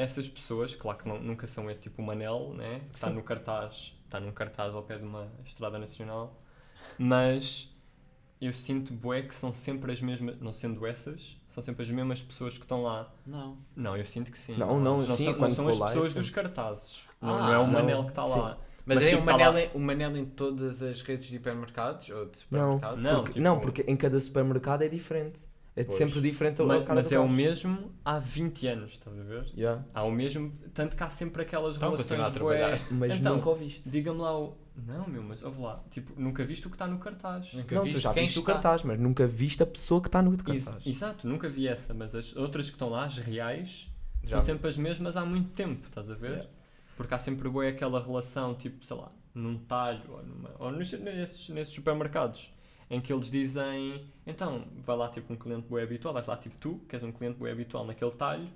[0.00, 2.82] essas pessoas, claro que não- nunca são é tipo o Manel, né?
[2.92, 3.14] Está Sim.
[3.14, 6.40] no cartaz, está num cartaz ao pé de uma estrada nacional,
[6.98, 7.68] mas
[8.40, 12.22] eu sinto bué que são sempre as mesmas, não sendo essas, são sempre as mesmas
[12.22, 13.12] pessoas que estão lá.
[13.26, 13.58] Não.
[13.76, 14.56] Não, eu sinto que sim.
[14.56, 16.14] Não, não, não sim, são, quando não são as lá, pessoas sim.
[16.20, 17.02] dos cartazes.
[17.20, 18.58] Não, Ah, não é o não, Manel que está lá.
[18.86, 19.60] Mas, Mas, é tipo, o, tá Manel, lá.
[19.60, 23.02] em- o Manel em todas as redes de hipermercados ou de Não, supermercados?
[23.02, 25.42] Não, porque, tipo- não, porque em cada supermercado é diferente.
[25.80, 25.96] É Pois.
[25.96, 29.46] sempre diferente a Mas, cara mas é o mesmo há 20 anos, estás a ver?
[29.56, 29.84] Yeah.
[29.94, 32.78] Há o mesmo, tanto que há sempre aquelas Então, relações a trabalhar.
[32.90, 33.88] Mas Então, nunca o viste.
[33.88, 34.56] Diga-me lá o.
[34.86, 35.82] Não, meu, mas ouve lá.
[35.90, 37.52] Tipo, nunca viste o que está no cartaz.
[37.52, 38.52] Nunca Não, tu já quem viste o está.
[38.54, 40.86] cartaz, mas nunca viste a pessoa que está no Ex- cartaz.
[40.86, 43.88] exato, nunca vi essa, mas as outras que estão lá, as reais,
[44.22, 44.46] Já são vi.
[44.46, 46.30] sempre as mesmas há muito tempo, estás a ver?
[46.30, 46.48] Yeah.
[46.96, 51.48] Porque há sempre boa aquela relação, tipo, sei lá, num talho ou, numa, ou nesses,
[51.50, 52.50] nesses supermercados
[52.90, 56.56] em que eles dizem então vai lá tipo um cliente bem habitual, vais lá tipo
[56.58, 58.48] tu, que és um cliente bem habitual naquele talho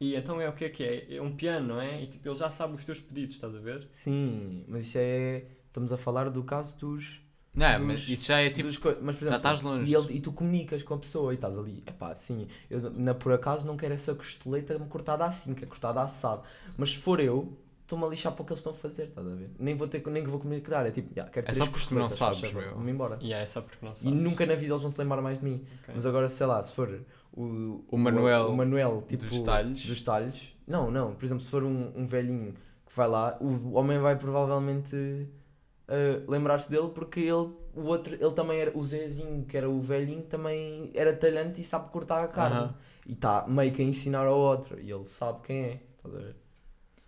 [0.00, 1.16] e então é o que é que é?
[1.16, 2.02] É um piano, não é?
[2.02, 3.88] E tipo ele já sabe os teus pedidos, estás a ver?
[3.92, 5.44] Sim, mas isso é.
[5.66, 7.22] Estamos a falar do caso dos.
[7.54, 8.68] Não, é, dos- mas isso já é tipo.
[8.68, 9.90] dos mas, por exemplo, estás longe.
[9.90, 11.82] E, ele- e tu comunicas com a pessoa e estás ali.
[11.86, 16.02] Epá, sim, eu na, por acaso não quero essa costeleta cortada assim, que é cortada
[16.02, 16.42] assado.
[16.76, 17.56] Mas se for eu,
[17.86, 19.50] estou-me a lixar para o que eles estão a fazer, estás a ver?
[19.58, 20.84] Nem vou, ter, nem vou comunicar.
[20.86, 22.40] É tipo, "Ya, quero É três só porque tu não sabes.
[22.50, 23.18] Vamos embora.
[23.20, 24.20] E é só porque não E sabes.
[24.20, 25.64] nunca na vida eles vão se lembrar mais de mim.
[25.82, 25.94] Ok.
[25.94, 27.00] Mas agora, sei lá, se for
[27.32, 29.86] o, O Manuel o Manuel tipo, dos talhos.
[29.86, 30.54] dos talhos.
[30.66, 31.14] Não, não.
[31.14, 32.52] Por exemplo, se for um, um velhinho
[32.86, 38.32] que vai lá, o homem vai provavelmente uh, lembrar-se dele porque ele, o outro, ele
[38.32, 42.28] também era, o Zezinho, que era o velhinho, também era talhante e sabe cortar a
[42.28, 42.56] carne.
[42.56, 42.74] Aham.
[43.06, 44.80] E está meio que a ensinar ao outro.
[44.80, 45.80] E ele sabe quem é.
[45.98, 46.36] Estás a ver?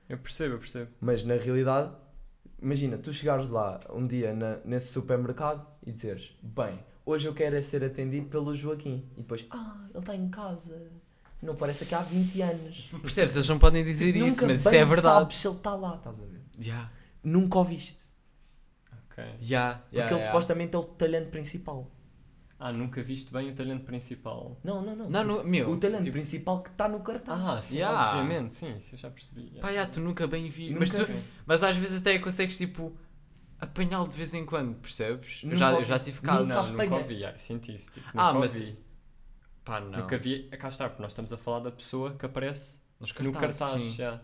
[0.09, 0.91] Eu percebo, eu percebo.
[1.01, 1.93] Mas na realidade,
[2.63, 7.57] imagina, tu chegares lá um dia na- nesse supermercado e dizeres: Bem, hoje eu quero
[7.57, 9.07] é ser atendido pelo Joaquim.
[9.17, 10.91] E depois, ah, ele está em casa.
[11.41, 12.91] Não parece que há 20 anos.
[13.03, 13.37] Percebes?
[13.37, 15.03] Eles não podem dizer isso, mas isso é verdade.
[15.21, 16.41] sabes se ele está lá, estás a ver?
[16.59, 16.91] Já,
[17.23, 18.05] Nunca o viste.
[19.11, 19.25] Ok.
[19.41, 20.07] já, Porque já.
[20.11, 20.27] ele já.
[20.27, 21.91] supostamente é o talento principal.
[22.61, 24.59] Ah, nunca viste bem o talento principal.
[24.65, 25.09] Não, não, não.
[25.25, 25.71] Não, meu.
[25.71, 27.41] o talento tipo, principal que está no cartaz.
[27.41, 28.09] Ah, sim, Yeah.
[28.19, 29.43] obviamente, sim, isso eu já percebi.
[29.43, 29.61] yeah.
[29.63, 30.71] Pá, já, tu nunca bem vi.
[30.71, 32.97] Nunca Mas, tu- mas às vezes até consegues tipo
[33.61, 35.41] apanhá-lo de vez em quando, percebes?
[35.43, 36.49] Eu Nunca já, eu já tive Nunca casos.
[36.49, 36.97] Não, nunca apanha.
[37.01, 37.93] ouvi, yeah, eu senti isso.
[37.93, 38.79] Tipo, Ah, nunca mas- ouvi.
[39.65, 39.99] Pá, não.
[40.01, 43.33] Nunca vi, cá está, porque nós estamos a falar da pessoa que aparece Nos no
[43.33, 43.55] cartaz.
[43.83, 43.93] sim.
[43.95, 44.21] já.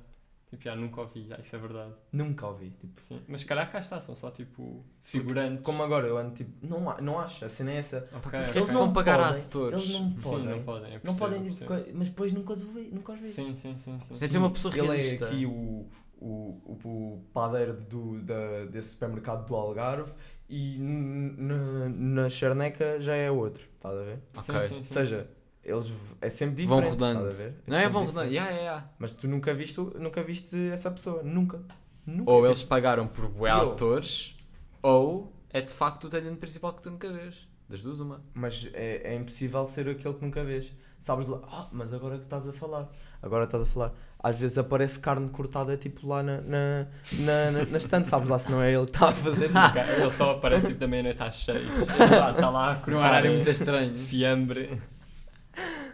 [0.56, 1.92] Tipo, já, nunca ouvi, já, isso é verdade.
[2.12, 2.70] Nunca ouvi.
[2.70, 3.20] Tipo, Sim.
[3.26, 5.64] Mas se calhar cá está, são só tipo figurantes.
[5.64, 8.08] como agora eu ando tipo, não, há- não acho, a cena é essa.
[8.12, 8.40] Ok, Porque ok.
[8.48, 9.78] é que Eles vão pagar podem, atores?
[9.78, 10.46] Eles não Sim, podem.
[10.48, 10.88] não podem.
[10.88, 11.84] eu Não percebo, podem, tipo, percebo.
[11.90, 13.28] co- mas depois nunca os vi, nunca os vi.
[13.28, 13.98] Sim, sim, sim.
[14.00, 14.14] sim.
[14.20, 15.24] Deve ter uma pessoa Ele realista.
[15.24, 15.86] é aqui o,
[16.20, 20.12] o, o, o padeiro do, da, desse supermercado do Algarve
[20.48, 24.18] e n- na, na charneca já é outro, estás a ver?
[24.36, 24.42] Ok.
[24.44, 24.76] Sim, sim, sim.
[24.78, 25.28] Ou seja,
[25.64, 27.28] eles é sempre Vão diferente, rodando.
[27.28, 27.54] estás a ver?
[27.66, 28.32] Não é vão rodando.
[28.32, 28.84] Já, já, já.
[28.98, 31.60] Mas tu nunca viste, nunca viste essa pessoa, nunca.
[32.06, 32.30] Nunca.
[32.30, 34.36] Ou eles pagaram por bué atores,
[34.82, 37.48] ou é de facto o talento principal que tu nunca vês.
[37.68, 38.22] Das duas, uma.
[38.34, 40.70] Mas é, é impossível ser aquele que nunca vês.
[41.00, 42.90] Sabes lá, ah, mas agora que estás a falar,
[43.22, 43.92] agora estás a falar.
[44.22, 46.86] Às vezes aparece carne cortada tipo lá na, na,
[47.20, 49.50] na, na, na estante, sabes lá se não é ele que está a fazer
[50.00, 51.68] Ele só aparece tipo da meia-noite às seis.
[51.88, 53.92] Está lá a Num cortar horário eh, muito estranho.
[53.92, 54.80] fiambre.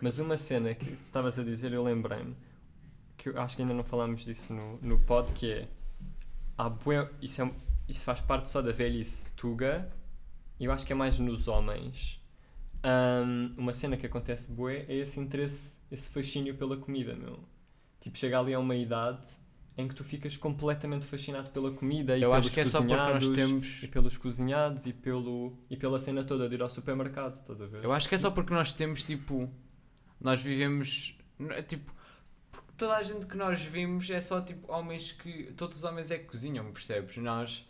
[0.00, 2.34] Mas uma cena que tu estavas a dizer, eu lembrei-me,
[3.16, 5.68] que eu acho que ainda não falámos disso no, no pod, que é,
[6.56, 7.54] há bué, isso, é um-
[7.88, 9.90] isso faz parte só da velhice tuga,
[10.58, 12.18] e eu acho que é mais nos homens.
[12.82, 17.38] Ahm, uma cena que acontece bué é esse interesse, esse fascínio pela comida, meu.
[18.00, 19.20] Tipo, chega ali a uma idade
[19.76, 23.82] em que tu ficas completamente fascinado pela comida e Eu pelos é cozinhados, temos.
[23.82, 27.66] e pelos cozinhados e, pelo, e pela cena toda de ir ao supermercado, estás a
[27.66, 27.84] ver?
[27.84, 29.46] Eu acho que é só porque nós temos tipo.
[30.20, 31.16] Nós vivemos.
[31.68, 31.94] Tipo.
[32.76, 35.52] Toda a gente que nós vimos é só tipo homens que.
[35.56, 37.16] Todos os homens é que cozinham, percebes?
[37.18, 37.66] Nós.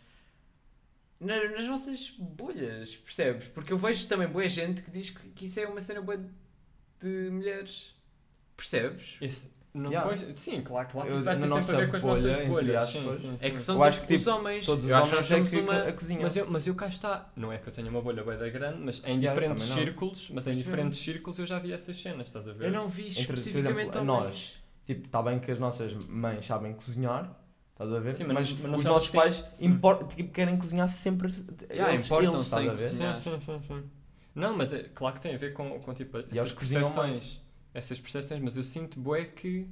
[1.19, 3.47] na- Nas nossas bolhas, percebes?
[3.49, 6.17] Porque eu vejo também boa gente que diz que, que isso é uma cena boa
[6.99, 7.93] de mulheres.
[8.55, 9.17] Percebes?
[9.21, 10.07] Esse, não, Yeah.
[10.07, 12.41] pois, sim, claro, claro que isso vai ter sempre a ver com as nossa nossas
[12.41, 13.55] entre Sim, aspas, sim, É sim.
[13.55, 14.65] que são Eu acho tipo que, os homens.
[14.65, 15.77] Todos os homens nós é que uma.
[15.83, 16.21] a cozinha.
[16.21, 18.49] Mas eu, mas eu cá está, não é que eu tenha uma bolha bem da
[18.49, 20.63] grande, mas em Yeah, diferentes círculos, mas em Sim.
[20.63, 22.65] diferentes círculos eu já vi essas cenas, estás a ver?
[22.65, 24.53] Eu não vi Entre, especificamente exemplo, nós,
[24.85, 27.33] tipo, está bem que as nossas mães sabem cozinhar,
[27.71, 28.11] estás a ver?
[28.13, 29.79] Sim, mas mas os nossos pais sim.
[30.15, 31.33] tipo, querem cozinhar sempre
[31.71, 32.49] Yeah, importam-se.
[32.89, 33.83] Sim, sim, sim, sim.
[34.35, 37.41] Não, mas é, claro que tem a ver com, com tipo, E cozinham percepções.
[37.73, 39.67] Essas percepções, mas eu sinto bué que.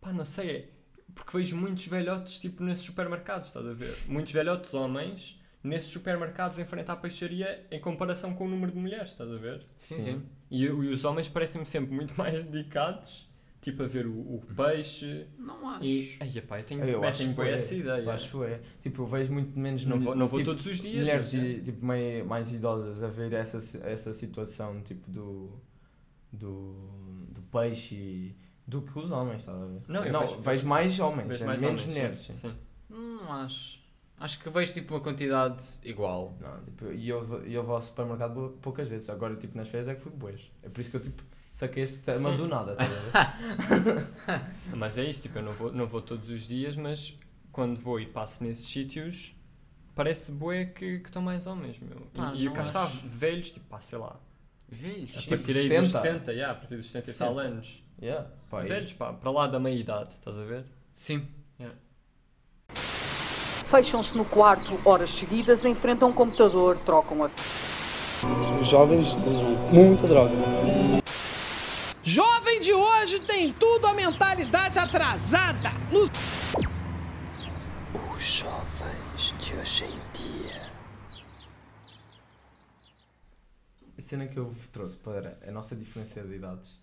[0.00, 0.68] Pá, não sei, é.
[1.14, 3.94] Porque vejo muitos velhotes tipo nesses supermercados, estás a ver?
[4.06, 8.78] Muitos velhotes homens nesses supermercados em frente à peixaria em comparação com o número de
[8.78, 9.66] mulheres, estás a ver?
[9.76, 10.22] Sim, Sim.
[10.50, 13.28] E, e os homens parecem-me sempre muito mais dedicados,
[13.60, 15.26] tipo a ver o, o peixe.
[15.38, 15.84] Não acho.
[15.84, 16.16] E.
[16.20, 17.52] Ai, pá, eu tenho, Eu acho que é.
[17.52, 18.02] essa ideia.
[18.02, 18.60] Eu acho que é.
[18.82, 19.84] Tipo, eu vejo muito menos.
[19.84, 21.00] Não vou, não vou tipo, todos os dias.
[21.00, 21.60] mulheres mas, é.
[21.60, 25.60] tipo, meio, mais idosas a ver essa, essa situação tipo do,
[26.32, 29.82] do, do peixe e do que os homens, estás a ver?
[29.88, 32.20] Não, eu não vejo- vejo, mais homens, Vejo é mais menos homens, mulheres.
[32.20, 32.54] sim, sim.
[32.88, 33.80] Não acho.
[34.18, 36.36] Acho que vejo tipo uma quantidade igual.
[36.40, 39.56] Não, tipo, e eu, vou- e eu vou ao supermercado pou- poucas vezes, agora tipo
[39.56, 40.40] nas férias é que fui boas.
[40.62, 42.36] É por isso que eu tipo saquei este tema Sim.
[42.36, 42.86] do nada, ver?
[44.76, 47.16] Mas é isso, tipo, eu não vou, não vou todos os dias, mas
[47.50, 49.34] quando vou e passo nesses sítios,
[49.94, 52.06] parece bué que que estão mais homens, meu.
[52.34, 52.98] E e não cá está, acho.
[53.06, 54.16] velhos, tipo, pá, sei lá,
[54.70, 55.16] Velhos.
[55.16, 56.00] a Tipo, partir aí dos 70.
[56.00, 57.48] 60, yeah, a partir dos 60 e tal 60.
[57.54, 57.82] anos.
[58.02, 60.64] Yeah, pá, Velhos, pá, para lá da meia idade, estás a ver?
[60.94, 61.26] Sim.
[63.66, 67.30] Fecham-se no quarto horas seguidas, enfrentam um computador, trocam a
[68.60, 70.34] Os jovens usam muita droga.
[72.02, 75.70] Jovem de hoje tem tudo a mentalidade atrasada.
[75.92, 76.02] No
[78.16, 80.60] Os jovens de hoje em dia.
[84.00, 86.80] A cena que eu trouxe para a nossa diferença de idades.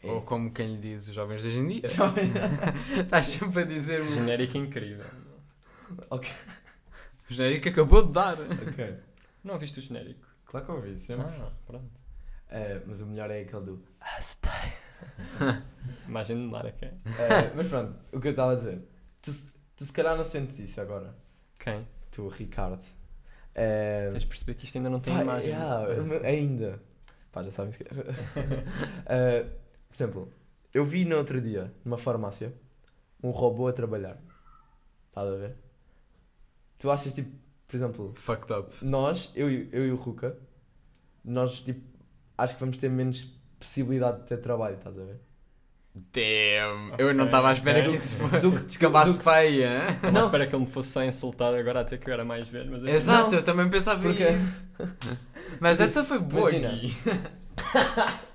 [0.00, 1.88] é- Ou como quem lhe diz os jovens de hoje em dia.
[1.88, 2.30] Jovem-
[3.02, 5.04] Estás sempre a dizer Genérico incrível.
[6.08, 6.30] ok,
[7.28, 8.34] o genérico acabou de dar.
[8.40, 8.96] ok.
[9.42, 10.24] Não viste o genérico?
[10.44, 11.26] Claro que eu ouvi sempre.
[11.26, 11.90] Ah, pronto.
[12.48, 13.82] Eh, mas o melhor é aquele do.
[16.06, 16.86] Imagem de marca.
[17.06, 18.82] Eh, mas pronto, o que eu estava a dizer.
[19.20, 19.32] Tu,
[19.76, 21.12] tu se calhar não sentes isso agora.
[21.58, 21.88] Quem?
[22.12, 22.80] Tu, Ricardo.
[23.54, 25.50] Eh, Tens de perceber que isto ainda não tem pá, imagem.
[25.50, 25.86] yeah,
[26.26, 26.82] ainda.
[27.30, 27.82] Pá, já sabem se
[29.06, 29.42] Eh,
[29.88, 30.32] Por exemplo,
[30.72, 32.52] eu vi no outro dia, numa farmácia,
[33.22, 34.18] um robô a trabalhar.
[35.08, 35.56] Estás a ver?
[36.78, 37.30] Tu achas tipo,
[37.68, 38.72] por exemplo, Fucked up.
[38.84, 40.36] nós, eu, eu e o Ruka,
[41.24, 41.80] nós tipo,
[42.36, 45.20] acho que vamos ter menos possibilidade de ter trabalho, estás a ver?
[45.94, 46.94] Damn.
[46.98, 47.90] Eu não estava à espera ok.
[47.90, 48.16] que isso
[48.66, 49.70] descambasse para aí, hein?
[49.94, 50.22] Estava Não.
[50.22, 52.48] à espera que ele me fosse só insultar agora a dizer que eu era mais
[52.48, 53.38] velho, mas é Exato, Não.
[53.38, 54.70] eu também pensava Porque- isso.
[55.60, 56.68] Mas essa foi boa Imagina.
[56.76, 56.94] aqui.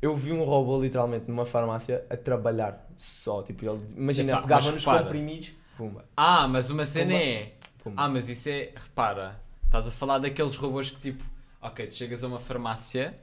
[0.00, 3.42] Eu vi um robô literalmente numa farmácia a trabalhar só.
[3.42, 5.02] Tipo, ele, imagina, Epá, pegava nos repara.
[5.04, 7.24] comprimidos, pumba, Ah, mas uma cena Pumba.
[7.24, 7.48] é.
[7.82, 8.02] pumba.
[8.02, 8.70] Ah, mas isso é.
[8.76, 11.24] Repara, estás a falar daqueles robôs que tipo.
[11.60, 13.14] Ok, tu chegas a uma farmácia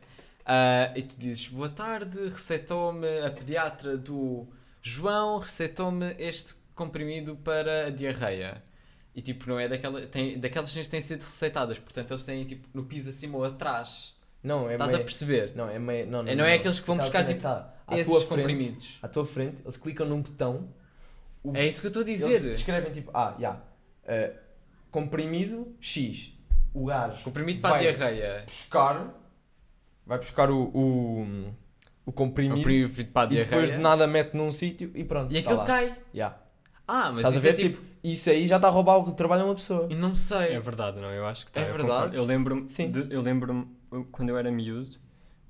[0.45, 4.47] ah, e tu dizes boa tarde, receitou-me a pediatra do
[4.81, 8.61] João, receitou-me este comprimido para a diarreia.
[9.15, 12.43] E tipo, não é daquela, tem, daquelas cenas que têm sido receitadas, portanto eles têm
[12.45, 14.13] tipo no piso acima ou atrás.
[14.43, 15.05] Não, é Estás a meio...
[15.05, 15.53] perceber?
[15.55, 16.05] Não, é meio...
[16.05, 18.19] Não, não, É, não é aqueles que vão Aquela buscar, tipo, tá à Esses tua
[18.19, 18.99] frente, comprimidos.
[19.01, 20.67] À tua frente, eles clicam num botão,
[21.43, 22.51] o- É isso que eu estou a eles dizer.
[22.51, 23.59] escrevem tipo, ah, já,
[24.05, 24.33] eh,
[24.91, 26.33] comprimido X.
[26.73, 28.43] O gajo Comprimido para a diarreia.
[28.45, 29.13] buscar,
[30.05, 31.53] vai buscar o, o,
[32.05, 35.31] o comprimido, Comprimido para a e depois de nada mete num sítio e pronto.
[35.33, 35.65] E tá aquilo lá.
[35.65, 35.95] cai.
[36.13, 36.37] Já.
[36.87, 37.57] Ah, mas Estás a isso é ver?
[37.57, 37.77] tipo.
[37.81, 39.87] tipo, isso aí já está a roubar o trabalho a uma pessoa.
[39.89, 40.53] Eu não sei.
[40.53, 41.61] É verdade, não, eu acho que está.
[41.61, 42.15] É eu verdade?
[42.15, 42.91] Eu lembro-me, Sim.
[42.91, 43.67] de- eu lembro-me
[44.11, 44.97] quando eu era miúdo,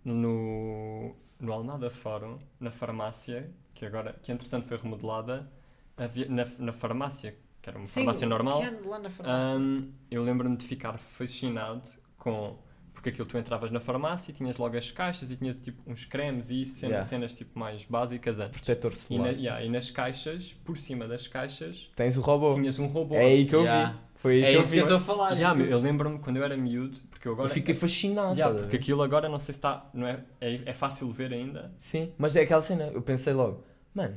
[0.03, 5.51] no, no Alnada Fórum, na farmácia, que agora, que entretanto foi remodelada,
[5.97, 9.59] havia, na, na farmácia, que era uma farmácia normal, que ano lá na farmácia?
[9.59, 12.57] hum, eu lembro-me de ficar fascinado com.
[13.05, 16.05] Porque aquilo tu entravas na farmácia e tinhas logo as caixas e tinhas tipo uns
[16.05, 17.07] cremes e isso, cenas, Yeah.
[17.07, 18.59] cenas tipo mais básicas antes.
[18.59, 19.25] Protetor E, solar.
[19.31, 22.55] na- yeah, e nas caixas, por cima das caixas, Tens o robô.
[22.55, 23.13] tinhas um robô.
[23.13, 23.91] É aí que eu Yeah.
[23.91, 23.97] vi.
[24.15, 24.75] Foi aí é que eu isso vi.
[24.77, 25.33] que eu estou a falar.
[25.33, 27.47] Yeah, e eu lembro-me quando eu era miúdo, porque eu agora.
[27.47, 28.33] Eu fiquei fascinado.
[28.33, 29.87] Yeah, porque aquilo agora não sei se está.
[29.93, 31.71] Não é, é, é fácil ver ainda.
[31.77, 32.85] Sim, mas é aquela cena.
[32.91, 33.63] Eu pensei logo,
[33.93, 34.15] mano,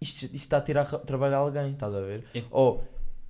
[0.00, 2.24] isto, isto está a tirar ra- trabalho a alguém, estás a ver?
[2.34, 2.82] E- Ou,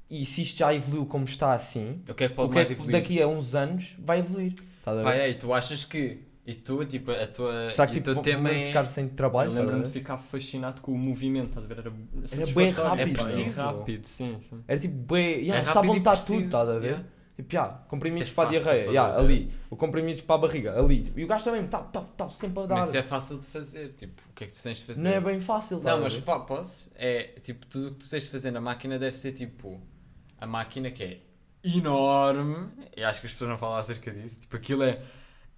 [0.09, 2.53] e se isto já evoluiu como está assim, O que é que o pode que
[2.53, 2.93] é mais que evoluir?
[2.93, 4.55] daqui a uns anos vai evoluir?
[4.87, 5.05] Estás a ver?
[5.05, 6.25] Pai, ei, tu achas que.
[6.47, 7.71] E tu, tipo, a tua.
[7.73, 8.67] Será que e tipo, o teu vou, tema vou é.
[8.67, 9.49] ficar sem trabalho?
[9.49, 9.99] eu estás a lembro-me de ver?
[9.99, 11.79] ficar fascinado com o movimento, estás a ver?
[11.81, 12.83] Era, bem satisfatório.
[12.83, 13.01] rápido.
[13.01, 13.61] É preciso.
[13.63, 14.65] rápido, sim, sim.
[14.69, 16.87] Era tipo, bem, yeah, É rápido e está preciso, tudo, estás a ver?
[16.87, 17.05] yeah.
[17.37, 19.25] Tipo, yeah, comprimidos Isso é para a fácil, diarreia, estás yeah, a ver?
[19.25, 19.53] ali.
[19.69, 21.03] O comprimidos para a barriga, ali.
[21.03, 22.75] Tipo, e o gajo também, tal, tal, tal, sempre a dar.
[22.77, 23.89] Mas isso é fácil de fazer.
[23.95, 25.03] Tipo, o que é que tu tens de fazer?
[25.03, 26.23] Não é bem fácil, estás Não, a mas ver?
[26.23, 26.91] pá, posso?
[26.95, 29.81] É tipo, tudo o que tu tens de fazer na máquina deve ser tipo.
[30.39, 31.21] A máquina que é
[31.77, 32.69] enorme.
[32.97, 34.41] E acho que as pessoas não falam acerca disso.
[34.41, 34.99] Tipo, aquilo é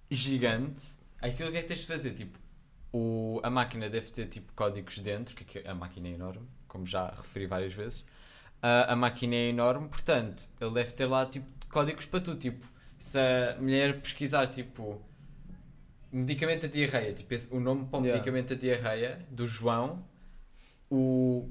[0.09, 0.97] gigante.
[1.21, 2.11] Aquilo que é que tens de fazer?
[2.13, 2.37] Tipo,
[2.91, 7.09] o, a máquina deve ter tipo códigos dentro, que a máquina é enorme, como já
[7.11, 8.03] referi várias vezes.
[8.61, 12.39] Ah, a máquina é enorme, portanto, ele deve ter lá tipo códigos para tudo.
[12.39, 12.65] Tipo,
[12.97, 15.01] se a mulher pesquisar tipo
[16.11, 18.17] medicamento da diarreia, tipo esse- o nome para o Yeah.
[18.17, 20.03] medicamento da diarreia do João,
[20.89, 21.49] o,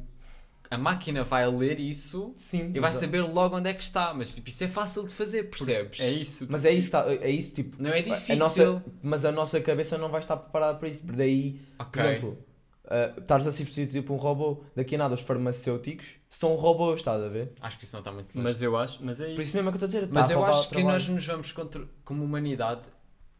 [0.70, 3.06] a máquina vai ler isso Sim, e vai exato.
[3.06, 4.12] saber logo onde é que está.
[4.12, 6.00] Mas tipo, isso é fácil de fazer, percebes?
[6.00, 6.46] É isso.
[6.48, 7.82] Mas é isso, tá, é isso tipo.
[7.82, 8.36] Não é A difícil.
[8.36, 11.00] nossa, mas a nossa cabeça não vai estar preparada para isso.
[11.00, 12.02] Porque daí, por Ok.
[12.02, 12.38] exemplo,
[12.84, 14.62] uh, estás a substituir tipo um robô.
[14.76, 17.52] Daqui a nada, os farmacêuticos são robôs, estás a ver?
[17.60, 18.44] Acho que isso não está muito longe.
[18.44, 19.40] Mas eu acho, mas é Por isso.
[19.42, 20.12] isso mesmo é que eu estou a dizer.
[20.12, 20.92] Mas a eu acho que trabalho.
[20.92, 22.82] nós nos vamos contra, como humanidade.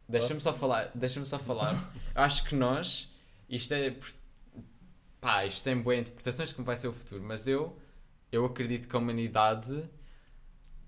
[0.07, 1.77] Deixa-me só falar, deixa-me só falar.
[2.15, 3.13] acho que nós,
[3.47, 3.95] isto é,
[5.21, 7.77] pá, isto tem boas interpretações de como vai ser o futuro, mas eu,
[8.31, 9.83] eu acredito que a humanidade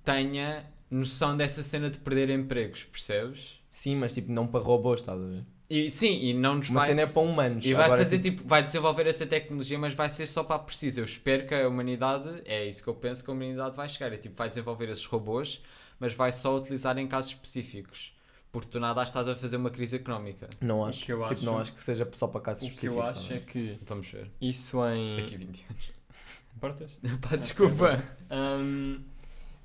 [0.03, 3.59] tenha noção dessa cena de perder empregos, percebes?
[3.69, 5.45] Sim, mas tipo, não para robôs, estás a ver?
[5.69, 7.65] E sim, e não nos Uma vai, cena é para humanos.
[7.65, 10.57] e vai Agora, fazer tipo, tipo, vai desenvolver essa tecnologia, mas vai ser só para
[10.57, 10.99] a precisa.
[10.99, 14.11] Eu espero que a humanidade, é isso que eu penso que a humanidade vai chegar,
[14.13, 15.61] é tipo, vai desenvolver esses robôs,
[15.97, 18.13] mas vai só utilizar em casos específicos.
[18.51, 20.49] Porque tu nada estás a fazer uma crise económica.
[20.59, 21.05] Não acho.
[21.05, 22.97] que eu tipo, acho- não acho que seja só para casos O que específicos.
[22.97, 24.29] eu acho a é que Vamos ver.
[24.41, 25.15] isso em.
[25.15, 25.91] Daqui a 20 anos.
[26.55, 26.91] Importas?
[27.21, 28.03] Pá, desculpa.
[28.29, 29.01] Hum,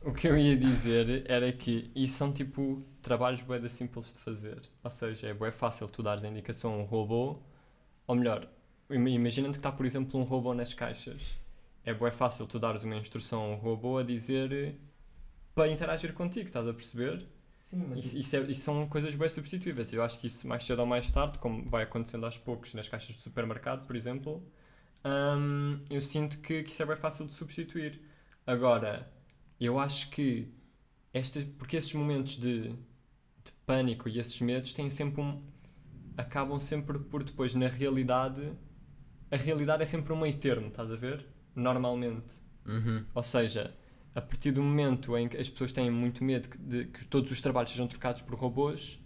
[0.03, 4.63] o que eu ia dizer era que isso são tipo trabalhos bué simples de fazer.
[4.85, 7.39] Ou seja, é bué fácil tu dares a indicação a um robô,
[8.07, 8.49] ou melhor,
[8.89, 11.23] im- imaginando que está, por exemplo, um robô nas caixas.
[11.85, 14.77] É bué fácil tu dares uma instrução a um robô a dizer
[15.57, 17.27] para interagir contigo, estás a perceber?
[17.67, 19.93] Sim, mas Isso, isso, é- isso são coisas bem substituíveis.
[19.93, 22.89] Eu acho que isso mais cedo ou mais tarde, como vai acontecendo aos poucos nas
[22.89, 24.43] caixas de supermercado, por exemplo,
[25.05, 28.01] hum, eu sinto que, que isso é bem fácil de substituir.
[28.47, 29.11] Agora,
[29.61, 30.49] eu acho que
[31.15, 35.43] esta, porque esses momentos de, de pânico e esses medos têm sempre um.
[36.17, 38.53] acabam sempre por depois, na realidade,
[39.31, 41.27] a realidade é sempre um meio termo, estás a ver?
[41.55, 42.35] Normalmente.
[42.67, 43.05] Uhum.
[43.15, 43.75] Ou seja,
[44.17, 47.39] a partir do momento em que as pessoas têm muito medo de que todos os
[47.39, 48.99] trabalhos sejam trocados por robôs,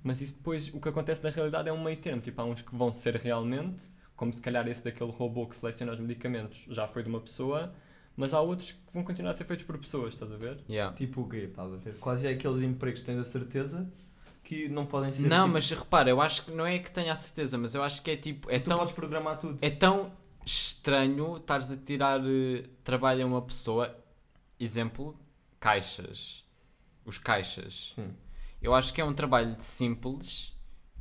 [0.00, 2.22] mas isso depois, o que acontece na realidade é um meio termo.
[2.22, 3.82] Tipo, há uns que vão ser realmente,
[4.14, 7.74] como se calhar esse daquele robô que seleciona os medicamentos já foi de uma pessoa,
[8.16, 10.60] mas há outros que vão continuar a ser feitos por pessoas, estás a ver?
[10.68, 10.94] Yeah.
[10.94, 11.48] tipo o quê?
[11.50, 11.96] Estás a ver?
[11.98, 13.92] Quase é aqueles empregos que tens a certeza
[14.44, 15.26] que não podem ser.
[15.26, 17.82] Não, tipo, mas repara, eu acho que não é que tenha a certeza, mas eu
[17.82, 18.48] acho que é tipo.
[18.48, 19.58] É tu tão, podes programar tudo.
[19.60, 20.12] é tão
[20.46, 23.94] estranho estares a tirar eh, trabalho a uma pessoa.
[24.58, 25.18] Exemplo,
[25.60, 26.44] caixas.
[27.04, 27.92] Os caixas.
[27.94, 28.14] Sim.
[28.60, 30.56] Eu acho que é um trabalho simples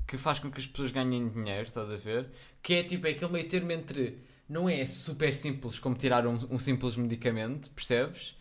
[0.08, 2.30] que faz com que as pessoas ganhem dinheiro, estás a ver?
[2.62, 6.38] Que é tipo é aquele meio termo entre não é super simples como tirar um,
[6.50, 8.36] um simples medicamento, percebes?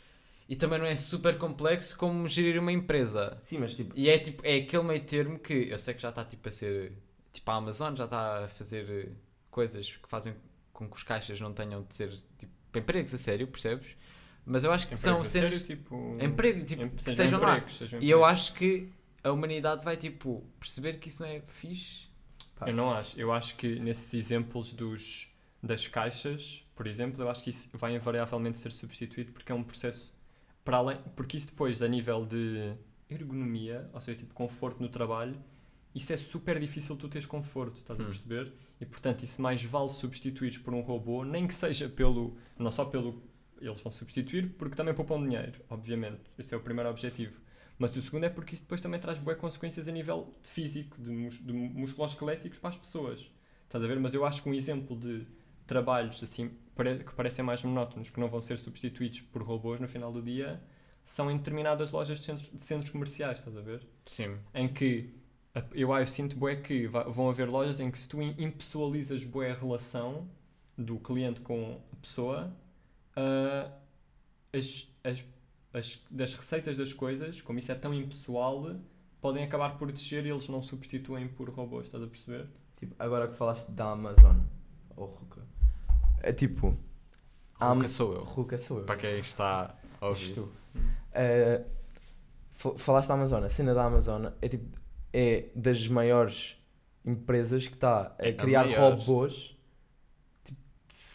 [0.48, 3.34] E também não é super complexo como gerir uma empresa.
[3.42, 6.10] Sim, mas tipo, E é tipo, é aquele meio termo que eu sei que já
[6.10, 6.92] está tipo a ser.
[7.32, 9.12] Tipo, a Amazon já está a fazer eh,
[9.50, 10.34] coisas que fazem
[10.72, 13.88] com que os caixas não tenham de ser tipo empregos a sério, percebes?
[14.46, 15.52] Mas eu acho que são Empregos a cenas.
[15.54, 16.16] sério, tipo...
[16.20, 17.54] Emprego, tipo, em- que sejam estejam lá.
[17.56, 18.32] empregos, sejam E eu empregos.
[18.40, 18.88] acho que
[19.24, 22.06] a humanidade vai tipo perceber que isso não é fixe.
[22.54, 23.18] pá, Eu não acho.
[23.20, 25.28] Eu acho que nesses exemplos dos,
[25.62, 29.64] das caixas, por exemplo, eu acho que isso vai invariavelmente ser substituído porque é um
[29.64, 30.14] processo
[30.64, 30.98] para além.
[31.16, 32.72] Porque isso depois, a nível de
[33.10, 35.36] ergonomia, ou seja, tipo conforto no trabalho,
[35.94, 38.06] isso é super difícil tu teres conforto, estás a Hum.
[38.06, 38.52] perceber?
[38.80, 42.36] E portanto, isso mais vale substituir por um robô, nem que seja pelo.
[42.58, 43.22] não só pelo.
[43.60, 46.20] Eles vão substituir, porque também poupam dinheiro, obviamente.
[46.38, 47.40] Esse é o primeiro objetivo.
[47.78, 51.10] Mas o segundo é porque isso depois também traz boas consequências a nível físico, de,
[51.10, 53.30] mus de musculoesqueléticos para as pessoas.
[53.64, 54.00] Estás a ver?
[54.00, 55.26] Mas eu acho que um exemplo de
[55.66, 56.50] trabalhos assim
[57.04, 60.62] que parecem mais monótonos, que não vão ser substituídos por robôs no final do dia,
[61.04, 63.86] são em determinadas lojas de centros, de centros comerciais, estás a ver?
[64.04, 64.36] Sim.
[64.54, 65.14] Em que
[65.72, 69.52] eu, eu sinto bué que vão haver lojas em que se tu im- impessoalizas bué
[69.52, 70.28] a relação
[70.76, 72.54] do cliente com a pessoa,
[74.52, 75.24] as, as,
[75.72, 78.76] as, das receitas das coisas, como isso é tão impessoal,
[79.20, 82.46] podem acabar por descer e eles não substituem por robôs, estás a perceber?
[82.76, 84.36] tipo, agora que falaste da Amazon,
[84.96, 85.42] ou Ruka,
[86.22, 86.76] é tipo.
[87.58, 88.24] Ruka sou eu.
[88.24, 88.84] Ruka sou eu.
[88.84, 90.34] Para quem está a ouvir.
[90.34, 90.52] tu.
[92.52, 94.78] Fa- falaste da Amazon, a cena da Amazon é tipo
[95.12, 96.56] é das maiores
[97.04, 99.55] empresas que está a É criar robôs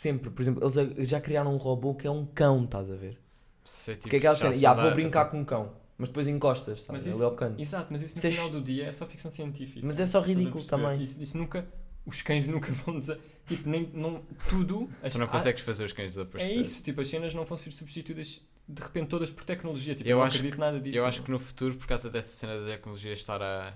[0.02, 3.20] sempre, por exemplo, eles já- criaram um robô que é um cão, estás a ver?
[3.64, 6.10] Sei, tipo, que é aquela cena, se "Ya, anda- vou brincar com um cão, mas
[6.10, 7.56] depois encostas, Mas mas ele isso- é o cão.
[7.58, 9.86] Exato, mas isso no é final do dia é só ficção científica.
[9.86, 11.04] Mas é só Estás ridículo também.
[11.04, 11.66] Isso, isso nunca.
[12.04, 13.20] Os cães nunca vão dizer.
[13.46, 13.88] Tipo, nem.
[13.94, 14.90] Não, tudo.
[15.04, 16.60] as- Tu não consegues fazer os cães É desaparecer.
[16.60, 19.94] isso, tipo, as cenas não vão ser substituídas de repente todas por tecnologia.
[19.94, 20.98] Tipo, Eu não acho acredito nada disso.
[20.98, 23.74] Eu acho que no futuro, por causa dessa cena da tecnologia estar a,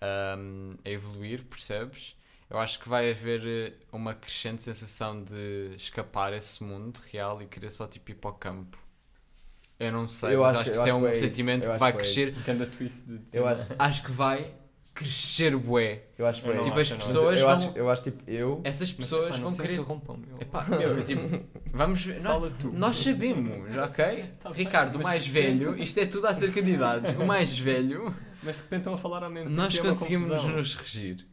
[0.00, 0.36] a,
[0.84, 2.16] a evoluir, percebes?
[2.50, 7.46] Eu acho que vai haver eh, uma crescente sensação de escapar esse mundo real e
[7.46, 8.78] querer só tipo ir para o campo.
[9.80, 11.72] Eu não sei, Eu mas acho- acho, que eu isso é um é sentimento Eu
[11.72, 12.32] que vai que é crescer.
[12.32, 13.20] De.
[13.32, 14.54] Eu acho, Acho que vai
[14.94, 16.04] crescer bué.
[16.16, 16.60] eu acho que Eu é.
[16.60, 17.54] Tipo, as acho, eu Mas pessoas eu, vão...
[17.54, 19.72] acho, eu acho tipo, eu Essas Mas, pessoas epá, não vão querer...
[19.72, 20.36] interrompam, meu.
[20.40, 21.22] Epá, meu, tipo,
[21.72, 22.20] vamos ver...
[22.20, 22.70] Nós, Fala tu.
[22.72, 24.24] nós sabemos, ok?
[24.38, 27.10] Tá bem, Ricardo, o mas mais repente- velho, isto é tudo acerca de idades.
[27.16, 29.60] O mais velho, Mas de repente estão a falar ao mesmo tempo.
[29.60, 31.26] nós é conseguimos nos regir.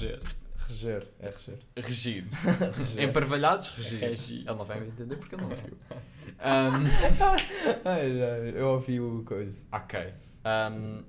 [0.00, 0.20] Reger.
[0.68, 1.58] reger, é reger.
[1.76, 2.24] Regir.
[2.76, 3.02] reger.
[3.08, 4.00] Emparvalhados, regir.
[4.00, 4.34] Regi.
[4.40, 5.76] Ele não vai entender porque ele não viu.
[6.38, 6.86] Ahm,
[7.84, 9.66] Ai, já, eu ouvi o coisa.
[9.72, 10.14] ok.
[10.44, 11.02] Ahm,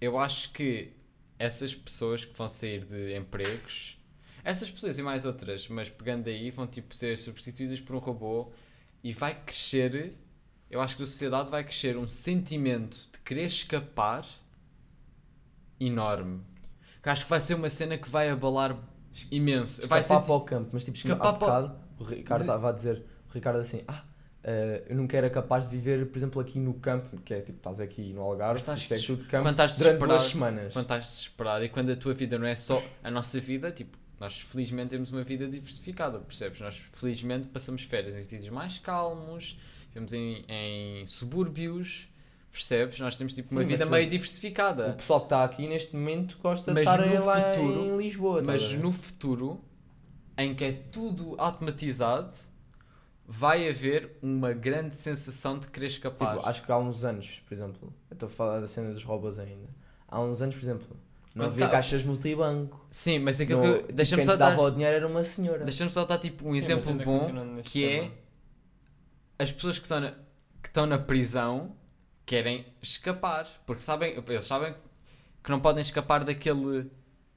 [0.00, 0.92] eu acho que
[1.38, 3.98] essas pessoas que vão sair de empregos,
[4.42, 8.52] essas pessoas e mais outras, mas pegando aí, vão tipo ser substituídas por um robô
[9.02, 10.14] e vai crescer.
[10.70, 14.26] Eu acho que a sociedade vai crescer um sentimento de querer escapar
[15.78, 16.42] enorme.
[17.06, 18.76] Que acho que vai ser uma cena que vai abalar
[19.30, 19.86] imenso.
[19.86, 22.72] Vai Escapar ser para o campo, mas tipo, Escapar há bocado, o Ricardo estava a
[22.72, 24.02] dizer, o Ricardo assim, ah,
[24.42, 27.58] eh, eu nunca era capaz de viver, por exemplo, aqui no campo, que é tipo,
[27.58, 30.72] estás aqui no Algarve, estás isto é tudo campo, estás durante duas semanas.
[30.72, 33.96] quando estás desesperado e quando a tua vida não é só a nossa vida, tipo,
[34.18, 36.58] nós felizmente temos uma vida diversificada, percebes?
[36.58, 39.56] Nós felizmente passamos férias em sítios mais calmos,
[39.90, 42.08] vivemos em, em subúrbios,
[42.56, 42.98] percebes?
[42.98, 44.90] Nós temos tipo uma Sim, vida meio o- diversificada.
[44.90, 47.96] O pessoal que está aqui neste momento gosta Mas de estar no lá futuro- em
[47.98, 48.40] Lisboa.
[48.40, 48.78] estás Mas ver?
[48.82, 49.60] no futuro,
[50.38, 52.32] em que é tudo automatizado,
[53.26, 56.34] vai haver uma grande sensação de querer escapar.
[56.36, 59.02] Tipo, acho que há uns anos, por exemplo, eu estou a falar da cena dos
[59.04, 59.68] robôs ainda.
[60.08, 60.86] Há uns anos, por exemplo,
[61.34, 62.86] não Quando havia tá- caixas multibanco.
[62.90, 63.78] Sim, mas aquilo Não- que.
[63.80, 64.58] tipo, Deixa-me quem só dar.
[64.58, 65.64] o dinheiro era uma senhora.
[65.64, 68.12] Deixa-me só dar tipo um Sim, exemplo bom que é tema.
[69.38, 70.10] as pessoas que estão na,
[70.62, 71.74] que estão na prisão
[72.26, 73.46] querem escapar.
[73.64, 74.74] Porque sabem, eles sabem
[75.42, 76.90] que não podem escapar daquele,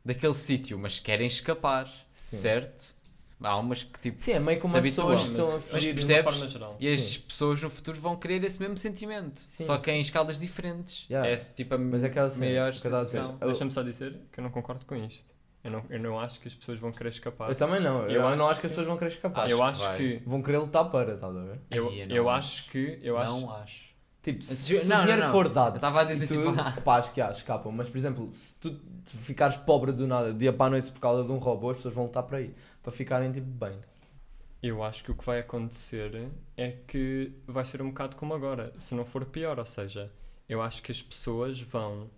[0.04, 2.38] daquele sítio, mas querem escapar, Sim.
[2.38, 2.98] certo?
[3.42, 4.20] Há umas que tipo.
[4.22, 5.94] Sim, é meio como as pessoas estão a mas, mas fugir.
[5.94, 6.76] de forma geral.
[6.78, 7.20] E as Sim.
[7.22, 9.92] pessoas no futuro vão querer esse mesmo sentimento, Sim, só que sim.
[9.92, 11.06] em escalas diferentes.
[11.10, 11.30] Yeah.
[11.30, 12.90] É esse, tipo a Mas é aquela cena, maior que dizer.
[12.90, 13.38] sensação.
[13.40, 15.34] Eu- Deixa-me só dizer que eu não concordo com isto.
[15.64, 17.48] Eu não, eu não acho que as pessoas vão querer escapar.
[17.50, 18.02] Eu também não.
[18.04, 19.46] Eu, Eu não acho acho que que- as pessoas vão querer escapar.
[19.46, 19.98] Acho eu que acho vai.
[19.98, 20.22] que.
[20.26, 21.60] Vão querer lutar para, estás a ver?
[21.72, 22.60] Eu, eu não eu acho.
[22.62, 23.00] acho que.
[23.02, 23.89] Eu acho, Não acho.
[24.22, 25.32] Tipo, se, Não, se não, o dinheiro não.
[25.32, 25.78] for Eu dado.
[25.78, 26.49] estava a dizer tu, tipo.
[26.57, 27.72] ah, pá, acho que há, escapam.
[27.72, 31.24] Mas, por exemplo, se tu ficares pobre do nada, dia para a noite por causa
[31.24, 32.53] de um robô, as pessoas vão lutar para aí.
[32.84, 33.80] Para ficarem tipo bem.
[34.61, 38.74] Eu acho que o que vai acontecer é que vai ser um bocado como agora,
[38.78, 39.57] se não for pior.
[39.57, 40.11] Ou seja,
[40.49, 42.09] eu acho que as pessoas vão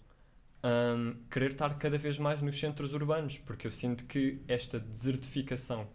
[0.64, 5.88] hum, querer estar cada vez mais nos centros urbanos, porque eu sinto que esta desertificação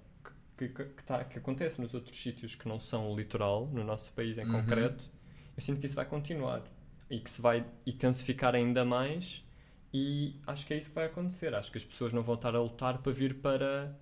[0.58, 3.84] que, que, que, tá- que acontece nos outros sítios que não são o litoral, no
[3.84, 4.52] nosso país em Uhum.
[4.52, 5.10] concreto,
[5.56, 6.62] eu sinto que isso vai continuar
[7.10, 9.44] e que se vai intensificar ainda mais.
[9.92, 11.54] E acho que é isso que vai acontecer.
[11.54, 13.96] Acho que as pessoas não vão estar a lutar para vir para,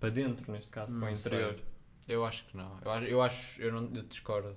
[0.00, 1.32] para dentro, neste caso, para o Não sei.
[1.32, 1.60] interior.
[2.06, 2.78] Eu acho que não.
[2.82, 4.56] Eu acho, eu, acho, eu, não, eu discordo.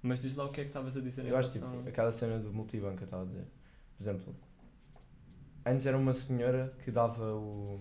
[0.00, 1.88] Mas diz lá o que é que estavas a dizer em Eu acho tipo, relação-
[1.88, 3.46] aquela cena do multibanco que eu estava a dizer.
[3.96, 4.36] Por exemplo,
[5.66, 7.80] antes era uma senhora que dava o,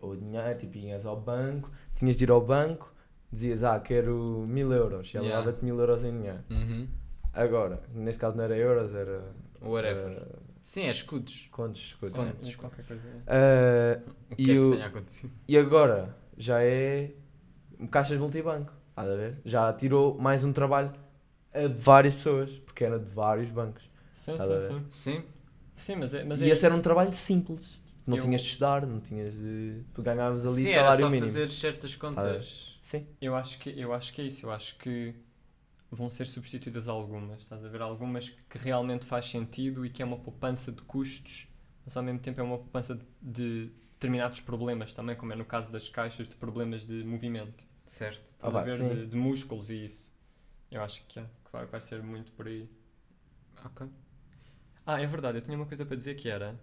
[0.00, 2.89] o dinheiro, tipo, ias ao banco, tinhas de ir ao banco,
[3.32, 5.44] dizias, ah, quero mil euros, e ela Yeah.
[5.44, 6.38] dava-te mil euros em dinheiro.
[7.32, 9.22] Agora, neste caso não era euros, era.
[9.62, 10.12] Whatever.
[10.12, 11.48] eh, Sim, é escudos.
[11.52, 12.16] contos, escudos.
[12.16, 12.52] Contos.
[12.52, 13.02] É, qualquer coisa.
[13.26, 14.00] Eh,
[14.30, 15.32] O que E é que o- tenha acontecido?
[15.48, 17.12] e agora já é
[17.90, 18.72] caixas multibanco.
[18.90, 19.38] Estás a ver?
[19.44, 20.92] Já tirou mais um trabalho
[21.54, 23.88] a várias pessoas, porque era de vários bancos.
[24.12, 24.84] Sim, sim, sim.
[24.90, 25.24] Sim?
[25.74, 26.66] Sim, mas é, mas é e esse isso.
[26.66, 27.79] era um trabalho simples.
[28.06, 29.84] Não Eu- tinhas de estudar, não tinhas de.
[29.94, 31.26] Tu ganhavas ali Sim, era salário só mínimo.
[31.26, 32.78] fazer certas contas.
[32.80, 33.06] Sim.
[33.20, 34.46] Eu acho, que, eu acho que é isso.
[34.46, 35.14] Eu acho que
[35.90, 37.42] vão ser substituídas algumas.
[37.42, 37.82] Estás a ver?
[37.82, 41.48] Algumas que realmente faz sentido e que é uma poupança de custos,
[41.84, 45.44] mas ao mesmo tempo é uma poupança de, de determinados problemas também, como é no
[45.44, 47.64] caso das caixas de problemas de movimento.
[47.84, 48.26] Certo.
[48.30, 48.78] Estás Ah, a ver?
[48.78, 50.14] De, de músculos e isso.
[50.70, 52.68] Eu acho que, é, que vai, vai ser muito por aí.
[53.64, 53.88] Ok.
[54.86, 56.58] Ah, é verdade, eu tinha uma coisa para dizer que era.